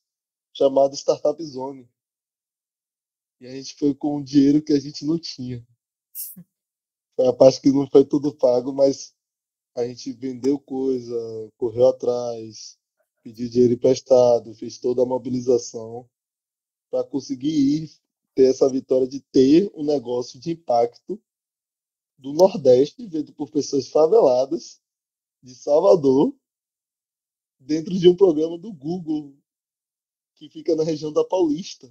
[0.52, 1.88] chamado Startup Zone.
[3.40, 5.64] E a gente foi com dinheiro que a gente não tinha.
[7.14, 9.14] Foi a parte que não foi tudo pago, mas
[9.76, 11.14] a gente vendeu coisa,
[11.56, 12.76] correu atrás,
[13.24, 16.06] pediu dinheiro emprestado, fez toda a mobilização
[16.90, 17.90] para conseguir ir
[18.34, 21.20] ter essa vitória de ter um negócio de impacto
[22.18, 24.80] do Nordeste, feito por pessoas faveladas
[25.42, 26.34] de Salvador,
[27.58, 29.34] dentro de um programa do Google,
[30.34, 31.90] que fica na região da Paulista.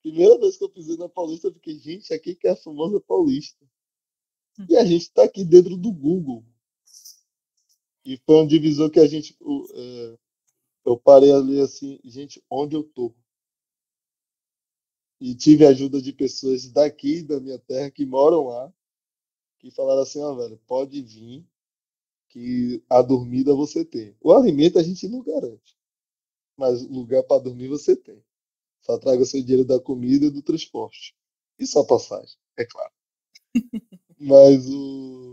[0.00, 3.00] Primeira vez que eu pisei na Paulista, eu fiquei, gente, aqui que é a famosa
[3.00, 3.68] Paulista.
[4.68, 6.42] E a gente está aqui dentro do Google.
[8.06, 9.36] E foi um divisor que a gente.
[9.74, 10.18] É,
[10.84, 13.12] eu parei ali assim, gente, onde eu tô?
[15.20, 18.72] E tive a ajuda de pessoas daqui, da minha terra, que moram lá,
[19.58, 21.44] que falaram assim: ó, oh, velho, pode vir,
[22.28, 24.16] que a dormida você tem.
[24.20, 25.76] O alimento a gente não garante,
[26.56, 28.22] mas lugar para dormir você tem.
[28.82, 31.16] Só traga seu dinheiro da comida e do transporte.
[31.58, 32.92] E só passagem, é claro.
[34.20, 35.25] mas o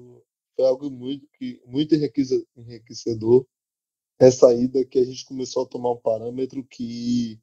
[0.56, 3.46] foi algo muito, que, muito enriquecedor.
[4.20, 7.40] Essa ida que a gente começou a tomar um parâmetro que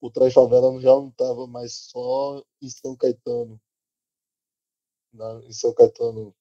[0.00, 3.60] o Trás Favela já não estava mais só em São Caetano,
[5.12, 6.34] na, em São Caetano,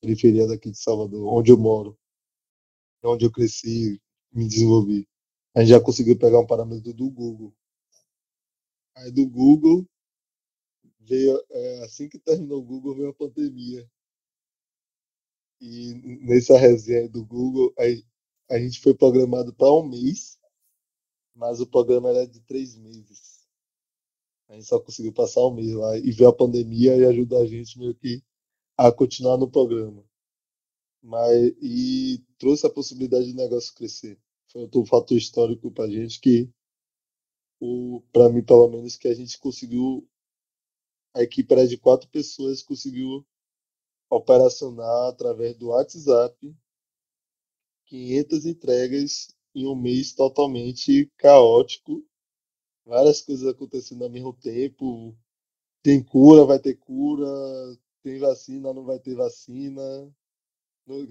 [0.00, 1.98] periferia daqui de Salvador, onde eu moro,
[3.04, 4.00] onde eu cresci,
[4.32, 5.08] me desenvolvi.
[5.54, 7.54] A gente já conseguiu pegar um parâmetro do Google.
[8.96, 9.86] Aí do Google
[11.00, 13.88] veio, é, assim que terminou o Google, veio a pandemia.
[15.60, 20.38] E nessa resenha do Google, a, a gente foi programado para um mês,
[21.34, 23.46] mas o programa era de três meses.
[24.48, 27.46] A gente só conseguiu passar um mês lá e veio a pandemia e ajudou a
[27.46, 28.22] gente meio que
[28.76, 30.04] a continuar no programa.
[31.02, 34.18] Mas, e trouxe a possibilidade do negócio crescer.
[34.48, 36.48] Foi outro fator histórico para a gente que,
[38.12, 40.08] para mim pelo menos, que a gente conseguiu
[41.16, 43.26] a equipe era de quatro pessoas, conseguiu
[44.10, 46.54] operacionar através do WhatsApp
[47.86, 52.04] 500 entregas em um mês totalmente caótico,
[52.84, 55.16] várias coisas acontecendo ao mesmo tempo.
[55.82, 57.26] Tem cura, vai ter cura,
[58.02, 59.82] tem vacina, não vai ter vacina.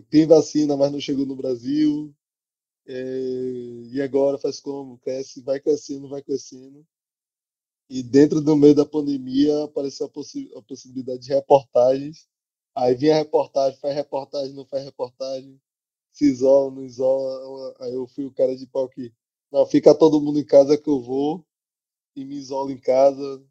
[0.10, 2.14] Tem vacina, mas não chegou no Brasil.
[2.88, 2.94] É,
[3.92, 4.98] e agora faz como?
[5.00, 6.86] Cresce, vai crescendo, vai crescendo.
[7.90, 12.28] E dentro do meio da pandemia apareceu a, possi a possibilidade de reportagens.
[12.76, 15.60] Aí vinha a reportagem, faz reportagem, não faz reportagem
[16.12, 17.76] se isola, não isola.
[17.80, 19.14] Aí eu fui o cara de pau que,
[19.52, 21.46] não, fica todo mundo em casa que eu vou
[22.16, 23.46] e me isolo em casa,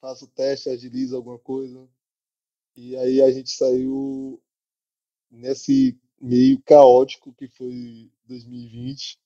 [0.00, 1.88] faço teste, agilizo alguma coisa.
[2.76, 4.40] E aí a gente saiu
[5.30, 9.18] nesse meio caótico que foi 2020.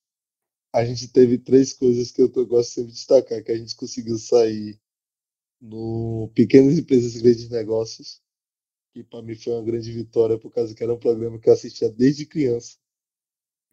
[0.73, 4.19] A gente teve três coisas que eu gosto sempre de destacar, que a gente conseguiu
[4.19, 4.81] sair
[5.61, 8.22] no Pequenas Empresas e Grandes Negócios,
[8.93, 11.53] que para mim foi uma grande vitória, por causa que era um programa que eu
[11.55, 12.79] assistia desde criança.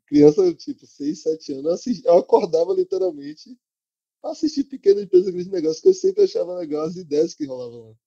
[0.08, 3.58] Criança, tipo, 6, 7 anos, eu, eu acordava literalmente
[4.24, 7.98] assistir Pequena Empresa Grande Negócio, que eu sempre achava legal as ideias que rolavam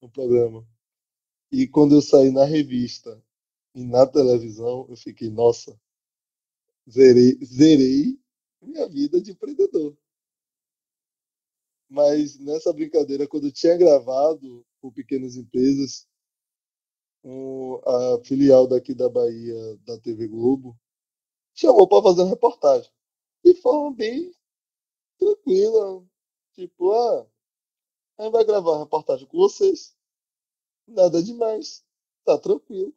[0.00, 0.66] no programa.
[1.50, 3.22] E quando eu saí na revista
[3.74, 5.78] e na televisão, eu fiquei, nossa,
[6.88, 8.18] zerei, zerei
[8.62, 9.96] minha vida de empreendedor.
[11.88, 16.06] Mas nessa brincadeira, quando eu tinha gravado o Pequenas Empresas,
[17.24, 20.76] um, a filial daqui da Bahia, da TV Globo,
[21.54, 22.90] chamou para fazer uma reportagem.
[23.44, 24.32] De forma bem
[25.18, 26.04] tranquila.
[26.54, 27.26] Tipo, ah,
[28.18, 29.94] a gente vai gravar uma reportagem com vocês.
[30.86, 31.84] Nada demais.
[32.24, 32.94] Tá tranquilo.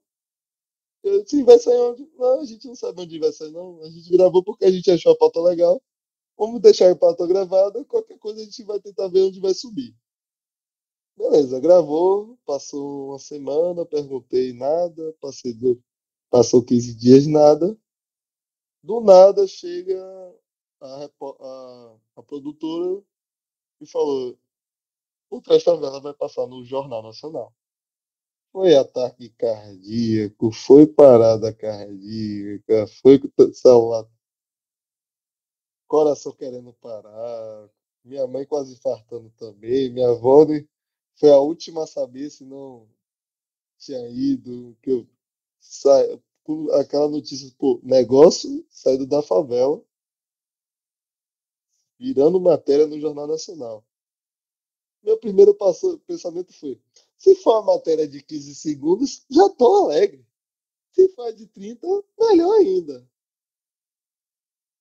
[1.04, 2.10] Eu, sim, vai sair onde?
[2.18, 3.82] Não, a gente não sabe onde vai sair, não.
[3.84, 5.82] A gente gravou porque a gente achou a pauta legal.
[6.38, 7.84] Vamos deixar a pauta gravada.
[7.86, 9.96] Qualquer coisa a gente vai tentar ver onde vai subir.
[11.16, 15.82] Beleza, gravou, passou uma semana, perguntei nada, passei do,
[16.30, 17.78] passou 15 dias, nada.
[18.82, 20.00] Do nada chega
[20.82, 23.04] a, a, a produtora
[23.80, 24.38] e falou:
[25.30, 27.54] o Trás Favela vai passar no Jornal Nacional.
[28.52, 33.20] Foi ataque cardíaco, foi parada cardíaca, foi
[33.54, 34.08] celular,
[35.88, 37.70] coração querendo parar,
[38.04, 40.46] minha mãe quase infartando também, minha avó
[41.16, 42.88] foi a última a saber se não
[43.78, 45.08] tinha ido, que eu
[45.60, 45.92] sa...
[46.80, 49.84] aquela notícia, pô, negócio saído da favela,
[52.00, 53.86] virando matéria no Jornal Nacional.
[55.04, 56.82] Meu primeiro passo, pensamento foi:
[57.18, 60.26] se for uma matéria de 15 segundos, já tô alegre.
[60.92, 61.88] Se for de 30,
[62.20, 63.10] melhor ainda.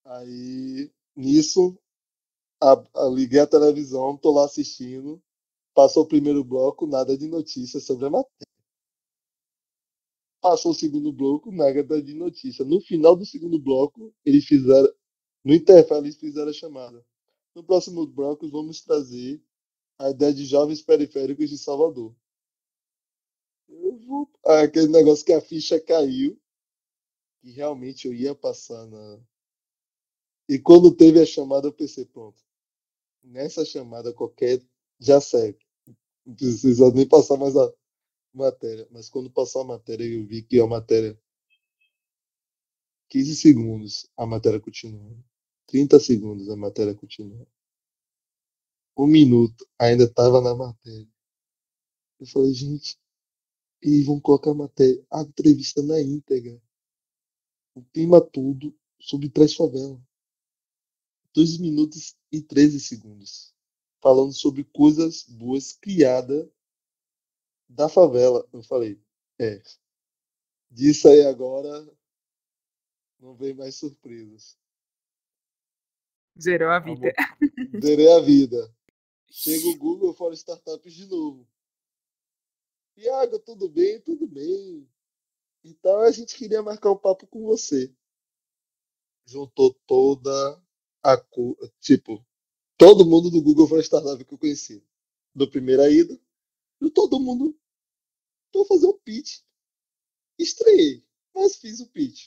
[0.04, 1.78] Aí, nisso,
[2.60, 5.22] a, a, liguei a televisão, tô lá assistindo.
[5.74, 8.46] Passou o primeiro bloco, nada de notícias sobre a matéria.
[10.40, 12.64] Passou o segundo bloco, nada de notícia.
[12.64, 14.92] No final do segundo bloco, eles fizeram,
[15.44, 17.04] no intervalo, eles fizeram a chamada.
[17.54, 19.42] No próximo bloco, vamos trazer
[19.98, 22.14] a ideia de jovens periféricos de Salvador.
[23.68, 24.28] Eu vou...
[24.44, 26.38] Aquele negócio que a ficha caiu,
[27.42, 29.20] e realmente eu ia passar na.
[30.48, 32.42] E quando teve a chamada, eu pensei, pronto.
[33.22, 34.60] Nessa chamada, qualquer
[35.02, 35.58] já serve.
[36.24, 37.72] Não precisa nem passar mais a
[38.32, 38.86] matéria.
[38.90, 41.18] Mas quando passou a matéria, eu vi que a matéria.
[43.10, 45.14] 15 segundos, a matéria continua.
[45.66, 47.46] 30 segundos, a matéria continua.
[48.96, 51.08] Um minuto, ainda estava na matéria.
[52.20, 52.96] Eu falei, gente,
[53.82, 56.62] e vão colocar a matéria, a entrevista na íntegra.
[57.74, 60.00] O clima tudo sobre três favelas.
[61.34, 63.52] 2 minutos e 13 segundos
[64.02, 66.50] falando sobre coisas boas criadas
[67.68, 68.46] da favela.
[68.52, 69.00] Eu falei,
[69.38, 69.62] é,
[70.68, 71.88] disso aí agora
[73.20, 74.58] não vem mais surpresas.
[76.38, 77.12] Zerou a vida.
[77.80, 78.74] Zerei a vida.
[79.30, 81.48] Chega o Google fora startups de novo.
[82.96, 84.00] Iago, tudo bem?
[84.00, 84.88] Tudo bem.
[85.64, 87.94] Então a gente queria marcar um papo com você.
[89.24, 90.60] Juntou toda
[91.02, 91.16] a.
[91.80, 92.24] Tipo,
[92.82, 94.82] todo mundo do Google foi startup que eu conheci.
[95.32, 96.20] Do primeira ida,
[96.80, 97.56] e todo mundo.
[98.52, 99.38] Vou fazer um pitch.
[100.36, 102.26] Estreiei, mas fiz o pitch.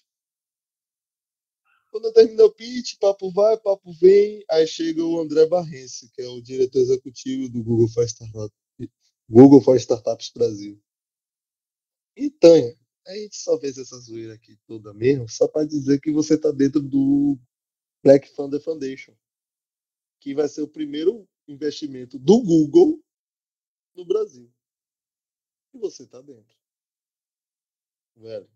[1.92, 6.22] Quando eu terminei o pitch, papo vai, papo vem, aí chega o André Barrense, que
[6.22, 8.58] é o diretor executivo do Google for Startups,
[9.30, 10.82] Google for Startups Brasil.
[12.16, 16.14] E Tânia, a gente só fez essa zoeira aqui toda mesmo, só para dizer que
[16.14, 17.38] você está dentro do
[18.02, 19.14] Black Thunder Foundation
[20.26, 23.00] que vai ser o primeiro investimento do Google
[23.94, 24.52] no Brasil.
[25.72, 26.58] E você tá dentro.
[28.16, 28.50] Velho.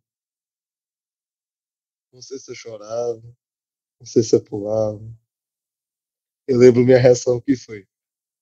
[2.12, 3.22] Não sei se eu chorava,
[4.00, 5.00] não sei se eu pulava.
[6.48, 7.88] Eu lembro minha reação que foi.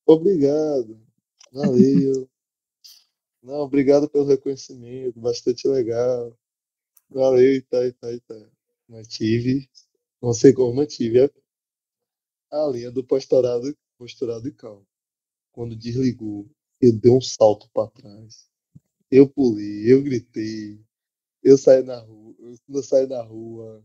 [0.05, 0.97] Obrigado.
[1.51, 2.29] Valeu.
[3.43, 6.33] Não, obrigado pelo reconhecimento, bastante legal.
[7.09, 8.49] Valeu e tá, e tá, e tá.
[8.87, 9.69] Mantive,
[10.21, 11.29] não sei como mantive
[12.51, 14.85] a, linha do posturado, posturado e calmo.
[15.51, 16.49] Quando desligou,
[16.81, 18.49] eu dei um salto para trás.
[19.09, 20.79] Eu pulei, eu gritei,
[21.43, 22.35] eu saí na rua,
[22.69, 23.83] eu saí na rua,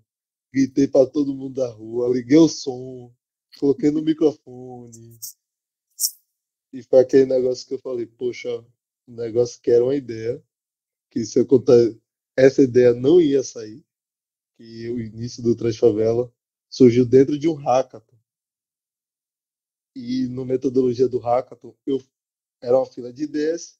[0.52, 3.12] gritei para todo mundo da rua, liguei o som,
[3.58, 5.18] coloquei no microfone.
[6.72, 8.48] E foi aquele negócio que eu falei, poxa,
[9.06, 10.42] um negócio que era uma ideia,
[11.10, 11.76] que se eu contar,
[12.36, 13.84] essa ideia não ia sair,
[14.56, 16.32] que o início do Transfavela
[16.68, 18.11] surgiu dentro de um hackathon.
[19.94, 22.02] E no metodologia do hackathon, eu
[22.60, 23.78] era uma fila de 10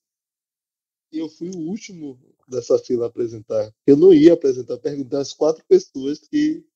[1.12, 3.72] e eu fui o último dessa fila a apresentar.
[3.86, 6.66] Eu não ia apresentar, perguntar às quatro pessoas que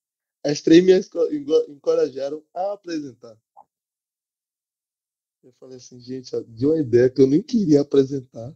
[0.45, 0.93] as três me
[1.69, 3.37] encorajaram a apresentar.
[5.43, 8.55] Eu falei assim, gente, de uma ideia que eu nem queria apresentar,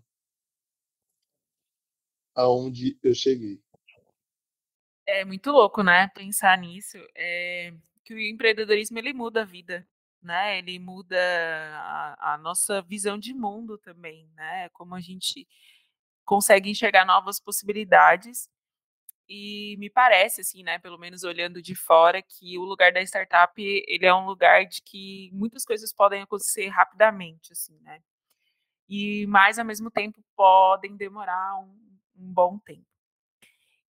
[2.34, 3.60] aonde eu cheguei.
[5.06, 6.08] É muito louco, né?
[6.08, 6.98] Pensar nisso.
[7.14, 7.72] É...
[8.04, 9.86] Que o empreendedorismo ele muda a vida,
[10.22, 10.58] né?
[10.58, 14.68] Ele muda a, a, nossa visão de mundo também, né?
[14.70, 15.46] Como a gente
[16.24, 18.48] consegue enxergar novas possibilidades.
[19.28, 20.78] E me parece, assim, né?
[20.78, 24.82] Pelo menos olhando de fora, que o lugar da startup ele é um lugar de
[24.82, 28.02] que muitas coisas podem acontecer rapidamente, assim, né?
[28.88, 31.72] E mais ao mesmo tempo podem demorar um,
[32.16, 32.89] um bom tempo.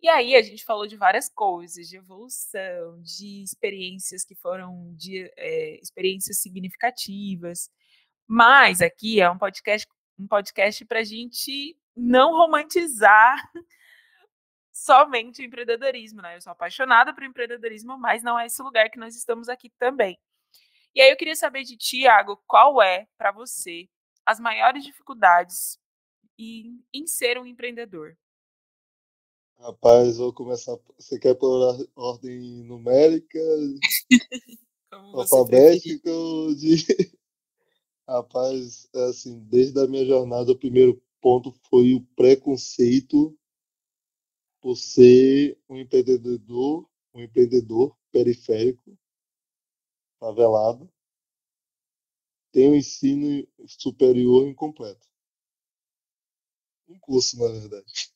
[0.01, 5.31] E aí a gente falou de várias coisas, de evolução, de experiências que foram de
[5.37, 7.69] é, experiências significativas.
[8.27, 9.87] Mas aqui é um podcast,
[10.17, 13.37] um podcast para a gente não romantizar
[14.73, 16.35] somente o empreendedorismo, né?
[16.35, 20.17] Eu sou apaixonada por empreendedorismo, mas não é esse lugar que nós estamos aqui também.
[20.95, 23.87] E aí eu queria saber de ti, Iago, qual é, para você,
[24.25, 25.79] as maiores dificuldades
[26.39, 28.17] em, em ser um empreendedor?
[29.61, 30.75] Rapaz, vou começar.
[30.97, 33.39] Você quer por ordem numérica?
[34.91, 36.77] alfabética ou de.
[38.09, 43.37] Rapaz, é assim, desde a minha jornada, o primeiro ponto foi o preconceito
[44.59, 48.97] por ser um empreendedor, um empreendedor periférico,
[50.19, 50.91] favelado,
[52.51, 55.07] tem um ensino superior incompleto.
[56.87, 58.10] Um curso, na verdade.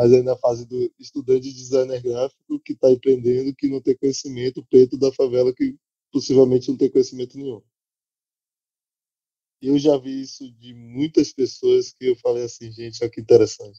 [0.00, 3.94] Mas ainda na fase do estudante de designer gráfico que está empreendendo, que não tem
[3.94, 5.76] conhecimento, preto da favela que
[6.10, 7.62] possivelmente não tem conhecimento nenhum.
[9.60, 13.78] Eu já vi isso de muitas pessoas que eu falei assim, gente, olha que interessante.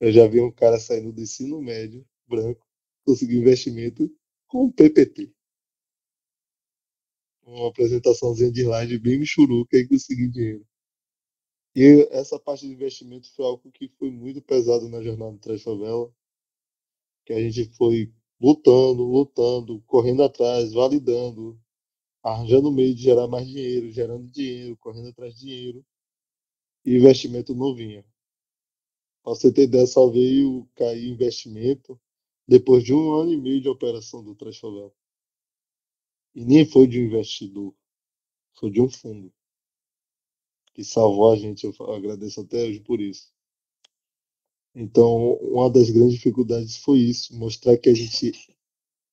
[0.00, 2.66] Eu já vi um cara saindo do ensino médio, branco,
[3.06, 4.12] conseguir investimento
[4.48, 5.32] com o PPT.
[7.44, 10.66] Uma apresentaçãozinha de slide bem michuruca e conseguir dinheiro.
[11.74, 16.12] E essa parte de investimento foi algo que foi muito pesado na jornada Trás Favela,
[17.24, 21.60] que a gente foi lutando, lutando, correndo atrás, validando,
[22.22, 25.86] arranjando meio de gerar mais dinheiro, gerando dinheiro, correndo atrás de dinheiro,
[26.84, 28.04] e investimento não vinha.
[29.22, 32.00] Para você ter ideia, só veio cair investimento
[32.48, 34.92] depois de um ano e meio de operação do Transfavel.
[36.34, 37.74] E nem foi de um investidor,
[38.54, 39.32] foi de um fundo
[40.74, 41.64] que salvou a gente.
[41.64, 43.32] Eu agradeço até hoje por isso.
[44.74, 48.32] Então, uma das grandes dificuldades foi isso, mostrar que a gente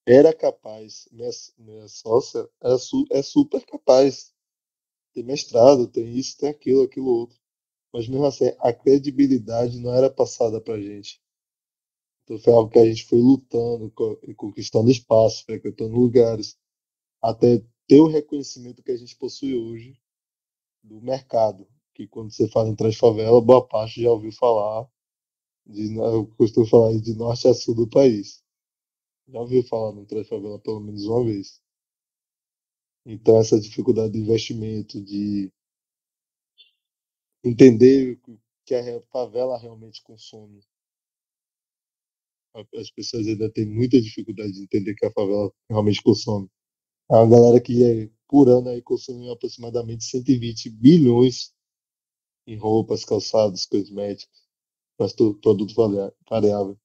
[0.05, 1.07] era capaz.
[1.11, 4.33] Minha, minha sócia era su, é super capaz.
[5.13, 7.37] Tem mestrado, tem isso, tem aquilo, aquilo outro.
[7.91, 11.19] Mas mesmo assim, a credibilidade não era passada para a gente.
[12.23, 13.91] Então foi algo que a gente foi lutando,
[14.35, 16.57] conquistando espaço, frequentando lugares,
[17.21, 19.97] até ter o reconhecimento que a gente possui hoje
[20.87, 21.67] do mercado.
[21.93, 24.87] Que quando você fala em Transfavela, boa parte já ouviu falar,
[25.65, 28.43] de, eu costumo falar de norte a sul do país.
[29.27, 31.61] Já ouviu falar no Transfavela pelo menos uma vez.
[33.05, 35.51] Então, essa dificuldade de investimento, de
[37.43, 40.61] entender o que a favela realmente consome.
[42.75, 46.49] As pessoas ainda têm muita dificuldade de entender que a favela realmente consome.
[47.09, 51.53] A galera que é, por ano aí consome aproximadamente 120 bilhões
[52.47, 54.47] em roupas, calçados, cosméticos,
[54.99, 55.75] mas produto
[56.29, 56.79] variável.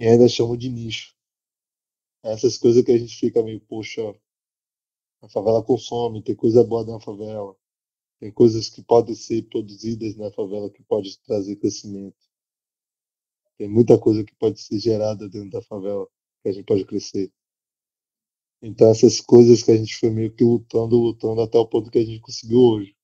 [0.00, 1.14] E ainda chamam de nicho.
[2.24, 4.00] Essas coisas que a gente fica meio, poxa,
[5.22, 7.56] a favela consome, tem coisa boa na favela
[8.20, 12.16] Tem coisas que podem ser produzidas na favela que pode trazer crescimento.
[13.58, 16.06] Tem muita coisa que pode ser gerada dentro da favela
[16.42, 17.32] que a gente pode crescer.
[18.62, 21.98] Então essas coisas que a gente foi meio que lutando, lutando até o ponto que
[21.98, 22.96] a gente conseguiu hoje.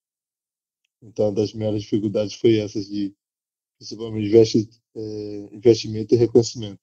[1.02, 3.12] Então uma das maiores dificuldades foi essas de
[3.76, 6.80] principalmente investi, é, investimento e reconhecimento.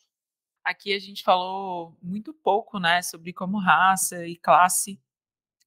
[0.64, 5.00] Aqui a gente falou muito pouco, né, sobre como raça e classe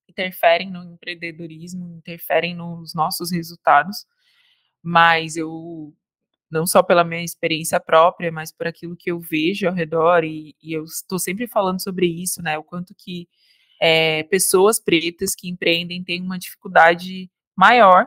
[0.09, 4.06] interferem no empreendedorismo, interferem nos nossos resultados,
[4.82, 5.94] mas eu
[6.51, 10.57] não só pela minha experiência própria, mas por aquilo que eu vejo ao redor, e,
[10.62, 12.59] e eu estou sempre falando sobre isso, né?
[12.59, 13.28] O quanto que
[13.80, 18.07] é, pessoas pretas que empreendem têm uma dificuldade maior,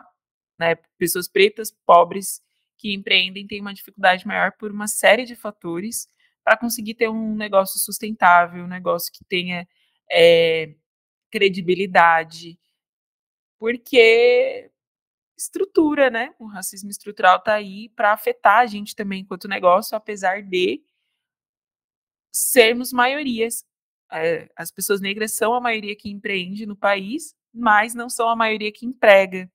[0.60, 0.76] né?
[0.98, 2.42] Pessoas pretas, pobres,
[2.78, 6.08] que empreendem têm uma dificuldade maior por uma série de fatores
[6.44, 9.68] para conseguir ter um negócio sustentável, um negócio que tenha
[10.12, 10.74] é,
[11.30, 12.60] credibilidade,
[13.60, 14.71] porque
[15.42, 16.34] estrutura, né?
[16.40, 20.82] O racismo estrutural está aí para afetar a gente também enquanto negócio, apesar de
[22.32, 23.66] sermos maiorias.
[24.12, 28.36] É, as pessoas negras são a maioria que empreende no país, mas não são a
[28.36, 29.50] maioria que emprega,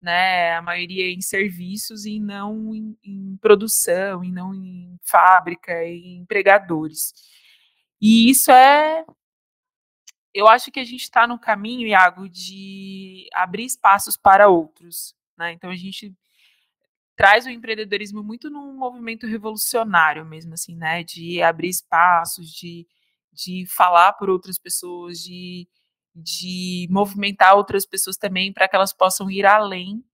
[0.00, 0.54] né?
[0.54, 7.12] A maioria em serviços e não em, em produção, e não em fábrica, em empregadores.
[8.00, 9.04] E isso é
[10.36, 15.14] eu acho que a gente está no caminho, Iago, de abrir espaços para outros.
[15.38, 15.52] Né?
[15.52, 16.14] Então a gente
[17.16, 21.02] traz o empreendedorismo muito num movimento revolucionário mesmo, assim, né?
[21.02, 22.86] De abrir espaços, de,
[23.32, 25.66] de falar por outras pessoas, de,
[26.14, 30.04] de movimentar outras pessoas também para que elas possam ir além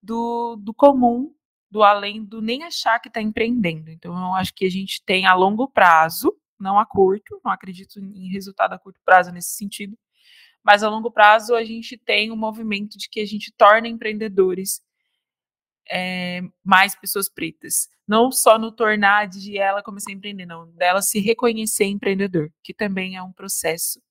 [0.00, 1.34] do, do comum,
[1.68, 3.90] do além do nem achar que está empreendendo.
[3.90, 7.98] Então eu acho que a gente tem a longo prazo não a curto, não acredito
[7.98, 9.98] em resultado a curto prazo nesse sentido,
[10.62, 14.82] mas a longo prazo a gente tem um movimento de que a gente torna empreendedores
[15.90, 17.88] é, mais pessoas pretas.
[18.06, 22.74] Não só no tornar de ela começar a empreender, não, dela se reconhecer empreendedor, que
[22.74, 24.02] também é um processo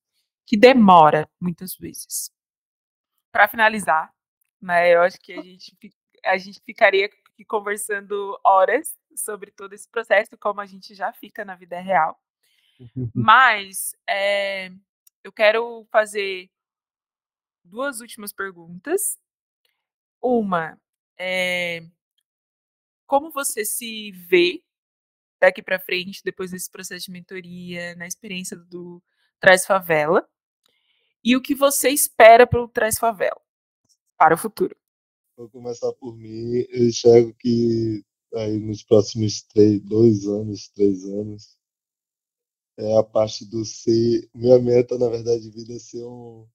[0.46, 2.32] que demora muitas vezes.
[3.32, 4.12] Para finalizar,
[4.62, 5.78] né, eu acho que a gente,
[6.26, 7.10] a gente ficaria
[7.48, 12.20] conversando horas sobre todo esse processo, como a gente já fica na vida real.
[12.80, 13.12] Uhum.
[13.14, 14.72] Mas é,
[15.24, 16.50] eu quero fazer
[17.64, 19.18] duas últimas perguntas.
[20.22, 20.80] Uma
[21.18, 21.84] é
[23.08, 24.62] como você se vê
[25.40, 29.02] daqui para frente, depois desse processo de mentoria, na experiência do
[29.40, 30.28] Traz Favela?
[31.24, 33.40] E o que você espera para o Traz Favela,
[34.18, 34.76] para o futuro?
[35.36, 36.66] Vou começar por mim.
[36.70, 38.04] Eu enxergo que
[38.36, 41.57] aí nos próximos três, dois anos, três anos,
[42.78, 44.30] é a parte do ser.
[44.34, 46.48] Minha meta, na verdade, de vida é ser um,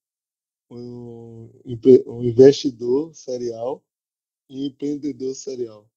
[0.70, 1.51] um,
[2.07, 3.85] um investidor serial
[4.49, 5.89] e empreendedor serial.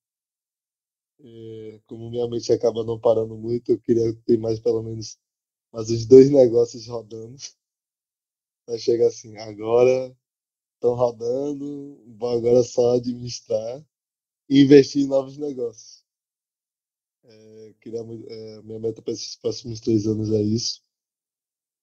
[1.20, 5.18] É, como minha mente acaba não parando muito, eu queria ter mais, pelo menos,
[5.72, 7.38] mais uns dois negócios rodando.
[8.68, 10.16] Vai chegar assim, agora
[10.76, 13.86] estão rodando, vou agora só administrar
[14.50, 16.05] e investir em novos negócios.
[17.28, 20.82] É, queria, é, minha meta para esses próximos três anos é isso.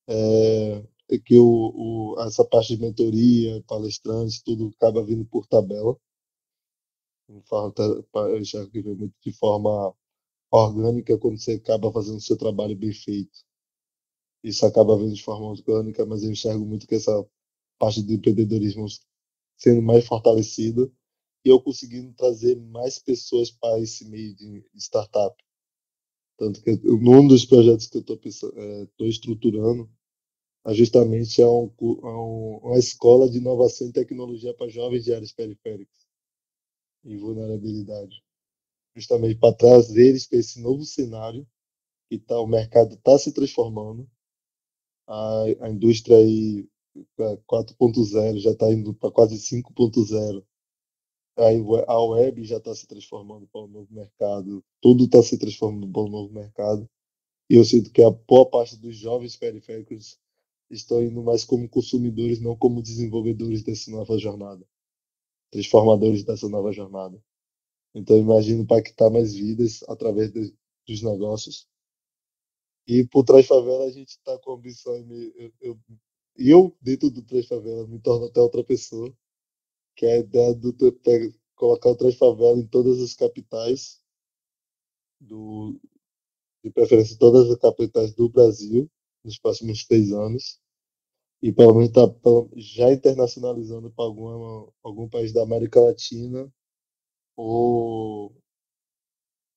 [0.08, 5.96] É, é que o, o, essa parte de mentoria, palestrantes, tudo acaba vindo por tabela.
[7.28, 9.94] Eu já que vem muito de forma
[10.50, 13.44] orgânica quando você acaba fazendo o seu trabalho bem feito.
[14.42, 17.26] Isso acaba vindo de forma orgânica, mas eu enxergo muito que essa
[17.78, 18.86] parte do empreendedorismo
[19.56, 20.90] sendo mais fortalecida
[21.44, 25.36] e eu conseguindo trazer mais pessoas para esse meio de startup.
[26.38, 28.18] Tanto que um dos projetos que eu estou
[28.56, 29.90] é, estruturando
[30.64, 35.12] é justamente é, um, é um, uma escola de inovação e tecnologia para jovens de
[35.12, 36.06] áreas periféricas
[37.04, 38.22] e vulnerabilidade.
[38.94, 41.46] Justamente para trazer eles para esse novo cenário
[42.08, 44.08] que tá, o mercado está se transformando,
[45.08, 46.68] a, a indústria aí
[47.18, 50.44] 4.0 já está indo para quase 5.0
[51.36, 56.02] a web já está se transformando para um novo mercado, tudo está se transformando para
[56.02, 56.88] um novo mercado.
[57.48, 60.18] E eu sinto que a boa parte dos jovens periféricos
[60.70, 64.66] estão indo mais como consumidores, não como desenvolvedores dessa nova jornada,
[65.50, 67.22] transformadores dessa nova jornada.
[67.94, 70.54] Então, imagino impactar mais vidas através de,
[70.86, 71.68] dos negócios.
[72.86, 74.94] E por trás favela, a gente está com a ambição.
[74.94, 75.80] Eu, eu,
[76.36, 79.14] eu, dentro do trás favela, me torno até outra pessoa
[79.96, 80.72] que é a ideia do
[81.54, 84.00] colocar o Transfavela em todas as capitais,
[85.20, 85.78] do,
[86.64, 88.90] de preferência todas as capitais do Brasil,
[89.24, 90.60] nos próximos três anos,
[91.40, 92.02] e menos está
[92.56, 94.04] já internacionalizando para
[94.82, 96.52] algum país da América Latina
[97.36, 98.34] ou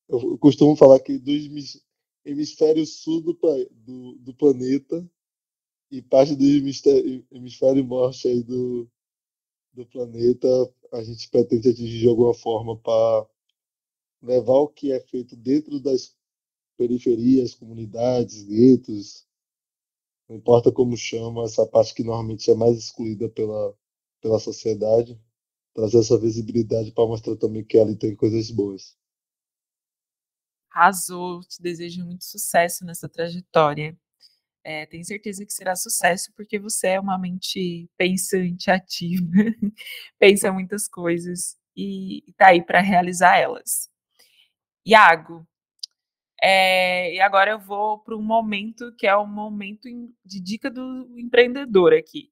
[0.08, 1.32] eu costumo falar que do
[2.24, 3.38] hemisfério sul do,
[3.72, 5.08] do, do planeta
[5.92, 8.90] e parte do hemisfério, hemisfério norte aí do,
[9.76, 10.48] do planeta
[10.92, 13.28] a gente pretende atingir de alguma forma para
[14.22, 16.16] levar o que é feito dentro das
[16.78, 19.28] periferias, comunidades, guetos,
[20.28, 23.76] não importa como chama, essa parte que normalmente é mais excluída pela,
[24.22, 25.20] pela sociedade,
[25.74, 28.98] trazer essa visibilidade para mostrar também que ali tem coisas boas.
[30.72, 33.98] Arrasou, te desejo muito sucesso nessa trajetória.
[34.68, 39.24] É, tenho certeza que será sucesso porque você é uma mente pensante, ativa,
[40.18, 43.88] pensa muitas coisas e está aí para realizar elas.
[44.84, 45.48] Iago,
[46.42, 49.88] é, e agora eu vou para um momento que é o momento
[50.26, 52.32] de dica do empreendedor aqui.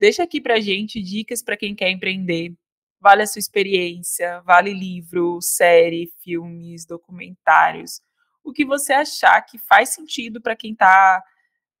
[0.00, 2.56] Deixa aqui para gente dicas para quem quer empreender.
[3.00, 8.00] Vale a sua experiência, vale livro, série, filmes, documentários.
[8.42, 11.22] O que você achar que faz sentido para quem está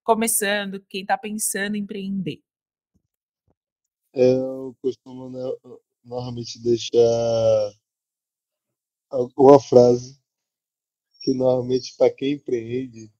[0.02, 2.42] começando, quem está pensando em empreender.
[4.14, 5.40] É, eu costumo né,
[6.04, 7.72] normalmente deixar
[9.36, 10.20] uma frase
[11.20, 13.12] que normalmente para quem empreende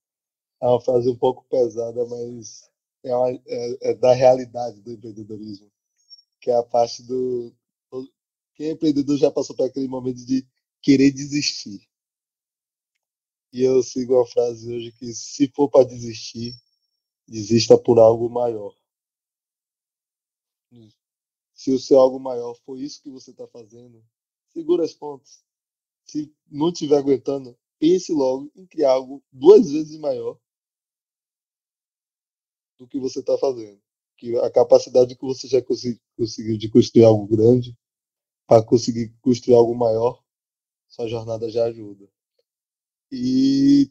[0.61, 2.69] é uma frase um pouco pesada, mas
[3.05, 5.71] é, uma, é, é, da realidade do empreendedorismo,
[6.41, 7.55] que é a parte do
[8.55, 10.47] quem é empreendedor já passou por aquele momento de
[10.81, 11.89] querer desistir.
[13.53, 16.55] E eu sigo a frase hoje que se for para desistir,
[17.27, 18.75] desista por algo maior.
[21.53, 24.05] Se o seu algo maior for isso que você está fazendo,
[24.49, 25.45] segura as pontas.
[26.05, 30.39] Se não estiver aguentando, pense logo em criar algo duas vezes maior
[32.79, 33.81] do que você está fazendo.
[34.17, 37.77] Que a capacidade que você já conseguiu de construir algo grande,
[38.47, 40.23] para conseguir construir algo maior,
[40.89, 42.11] sua jornada já ajuda.
[43.11, 43.91] E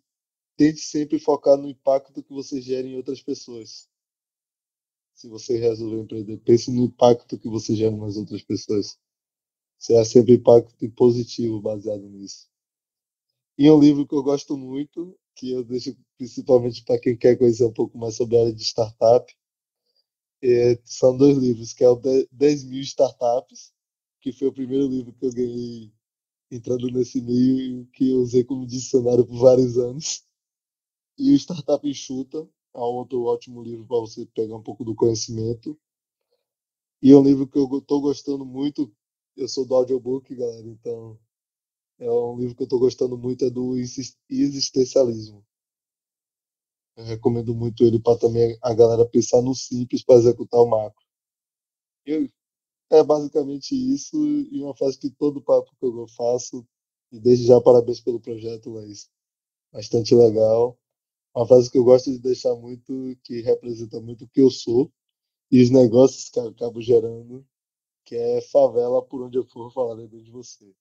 [0.61, 3.89] tente sempre focar no impacto que você gera em outras pessoas.
[5.15, 8.95] Se você resolver empreender, pense no impacto que você gera nas outras pessoas.
[9.79, 12.47] Se é sempre impacto positivo baseado nisso.
[13.57, 17.65] E um livro que eu gosto muito, que eu deixo principalmente para quem quer conhecer
[17.65, 19.35] um pouco mais sobre a área de startup,
[20.43, 21.99] é, são dois livros, que é o
[22.31, 23.73] 10 mil startups,
[24.21, 25.91] que foi o primeiro livro que eu ganhei
[26.51, 30.23] entrando nesse meio e que eu usei como dicionário por vários anos.
[31.23, 35.79] E o Startup Enxuta é outro ótimo livro para você pegar um pouco do conhecimento.
[36.99, 38.91] E é um livro que eu estou gostando muito.
[39.37, 41.19] Eu sou do audiobook, galera, então
[41.99, 43.75] é um livro que eu estou gostando muito, é do
[44.27, 45.45] existencialismo.
[46.97, 51.05] Eu recomendo muito ele para também a galera pensar no simples para executar o macro.
[52.07, 52.31] E
[52.89, 54.17] é basicamente isso
[54.51, 56.67] e uma frase que todo papo que eu faço,
[57.11, 59.07] e desde já parabéns pelo projeto, Laís.
[59.71, 60.79] Bastante legal.
[61.33, 64.91] Uma frase que eu gosto de deixar muito, que representa muito o que eu sou
[65.49, 67.45] e os negócios que eu acabo gerando,
[68.03, 70.73] que é favela por onde eu for falar bem de você.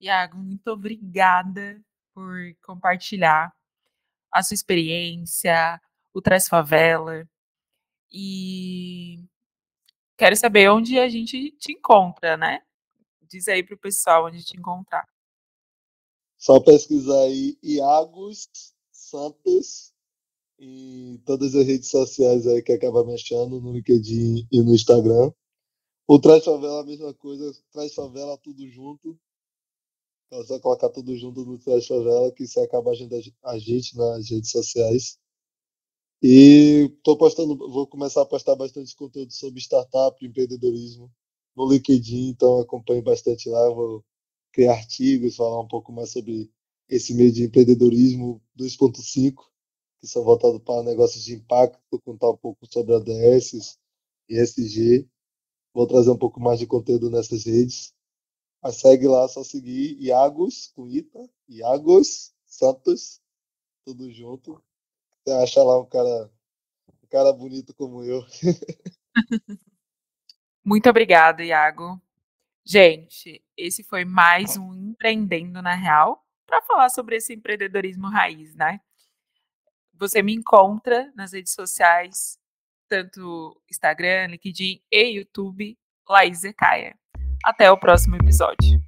[0.00, 1.82] Iago, muito obrigada
[2.14, 3.54] por compartilhar
[4.30, 5.80] a sua experiência,
[6.12, 7.26] o Traz Favela.
[8.12, 9.24] E
[10.16, 12.62] quero saber onde a gente te encontra, né?
[13.22, 15.06] Diz aí para o pessoal onde te encontrar.
[16.46, 18.48] Só pesquisar aí Iagos
[18.92, 19.92] Santos
[20.60, 25.32] em todas as redes sociais aí que acaba me achando, no LinkedIn e no Instagram.
[26.06, 29.18] O Traz Favela, a mesma coisa, Traz Favela tudo junto.
[30.28, 34.30] Então, só colocar tudo junto no Traz Favela, que isso acaba ajudando a gente nas
[34.30, 35.18] redes sociais.
[36.22, 41.10] E tô postando, vou começar a postar bastante conteúdo sobre startup, empreendedorismo
[41.56, 43.68] no LinkedIn, então acompanhe bastante lá.
[43.70, 44.04] Vou
[44.56, 46.50] criar artigos, falar um pouco mais sobre
[46.88, 49.34] esse meio de empreendedorismo 2.5,
[50.00, 53.78] que são voltados para negócios de impacto, contar um pouco sobre ADS,
[54.30, 55.06] ESG.
[55.74, 57.94] Vou trazer um pouco mais de conteúdo nessas redes.
[58.62, 63.20] Mas segue lá, só seguir Iagos, com Ita, Iagos Santos,
[63.84, 64.64] tudo junto.
[65.22, 66.32] Você acha lá um cara,
[67.02, 68.24] um cara bonito como eu.
[70.64, 72.00] Muito obrigada, Iago.
[72.68, 78.80] Gente, esse foi mais um Empreendendo na Real para falar sobre esse empreendedorismo raiz, né?
[79.94, 82.36] Você me encontra nas redes sociais,
[82.88, 86.98] tanto Instagram, LinkedIn e YouTube, Laís Ecaia.
[87.44, 88.85] Até o próximo episódio.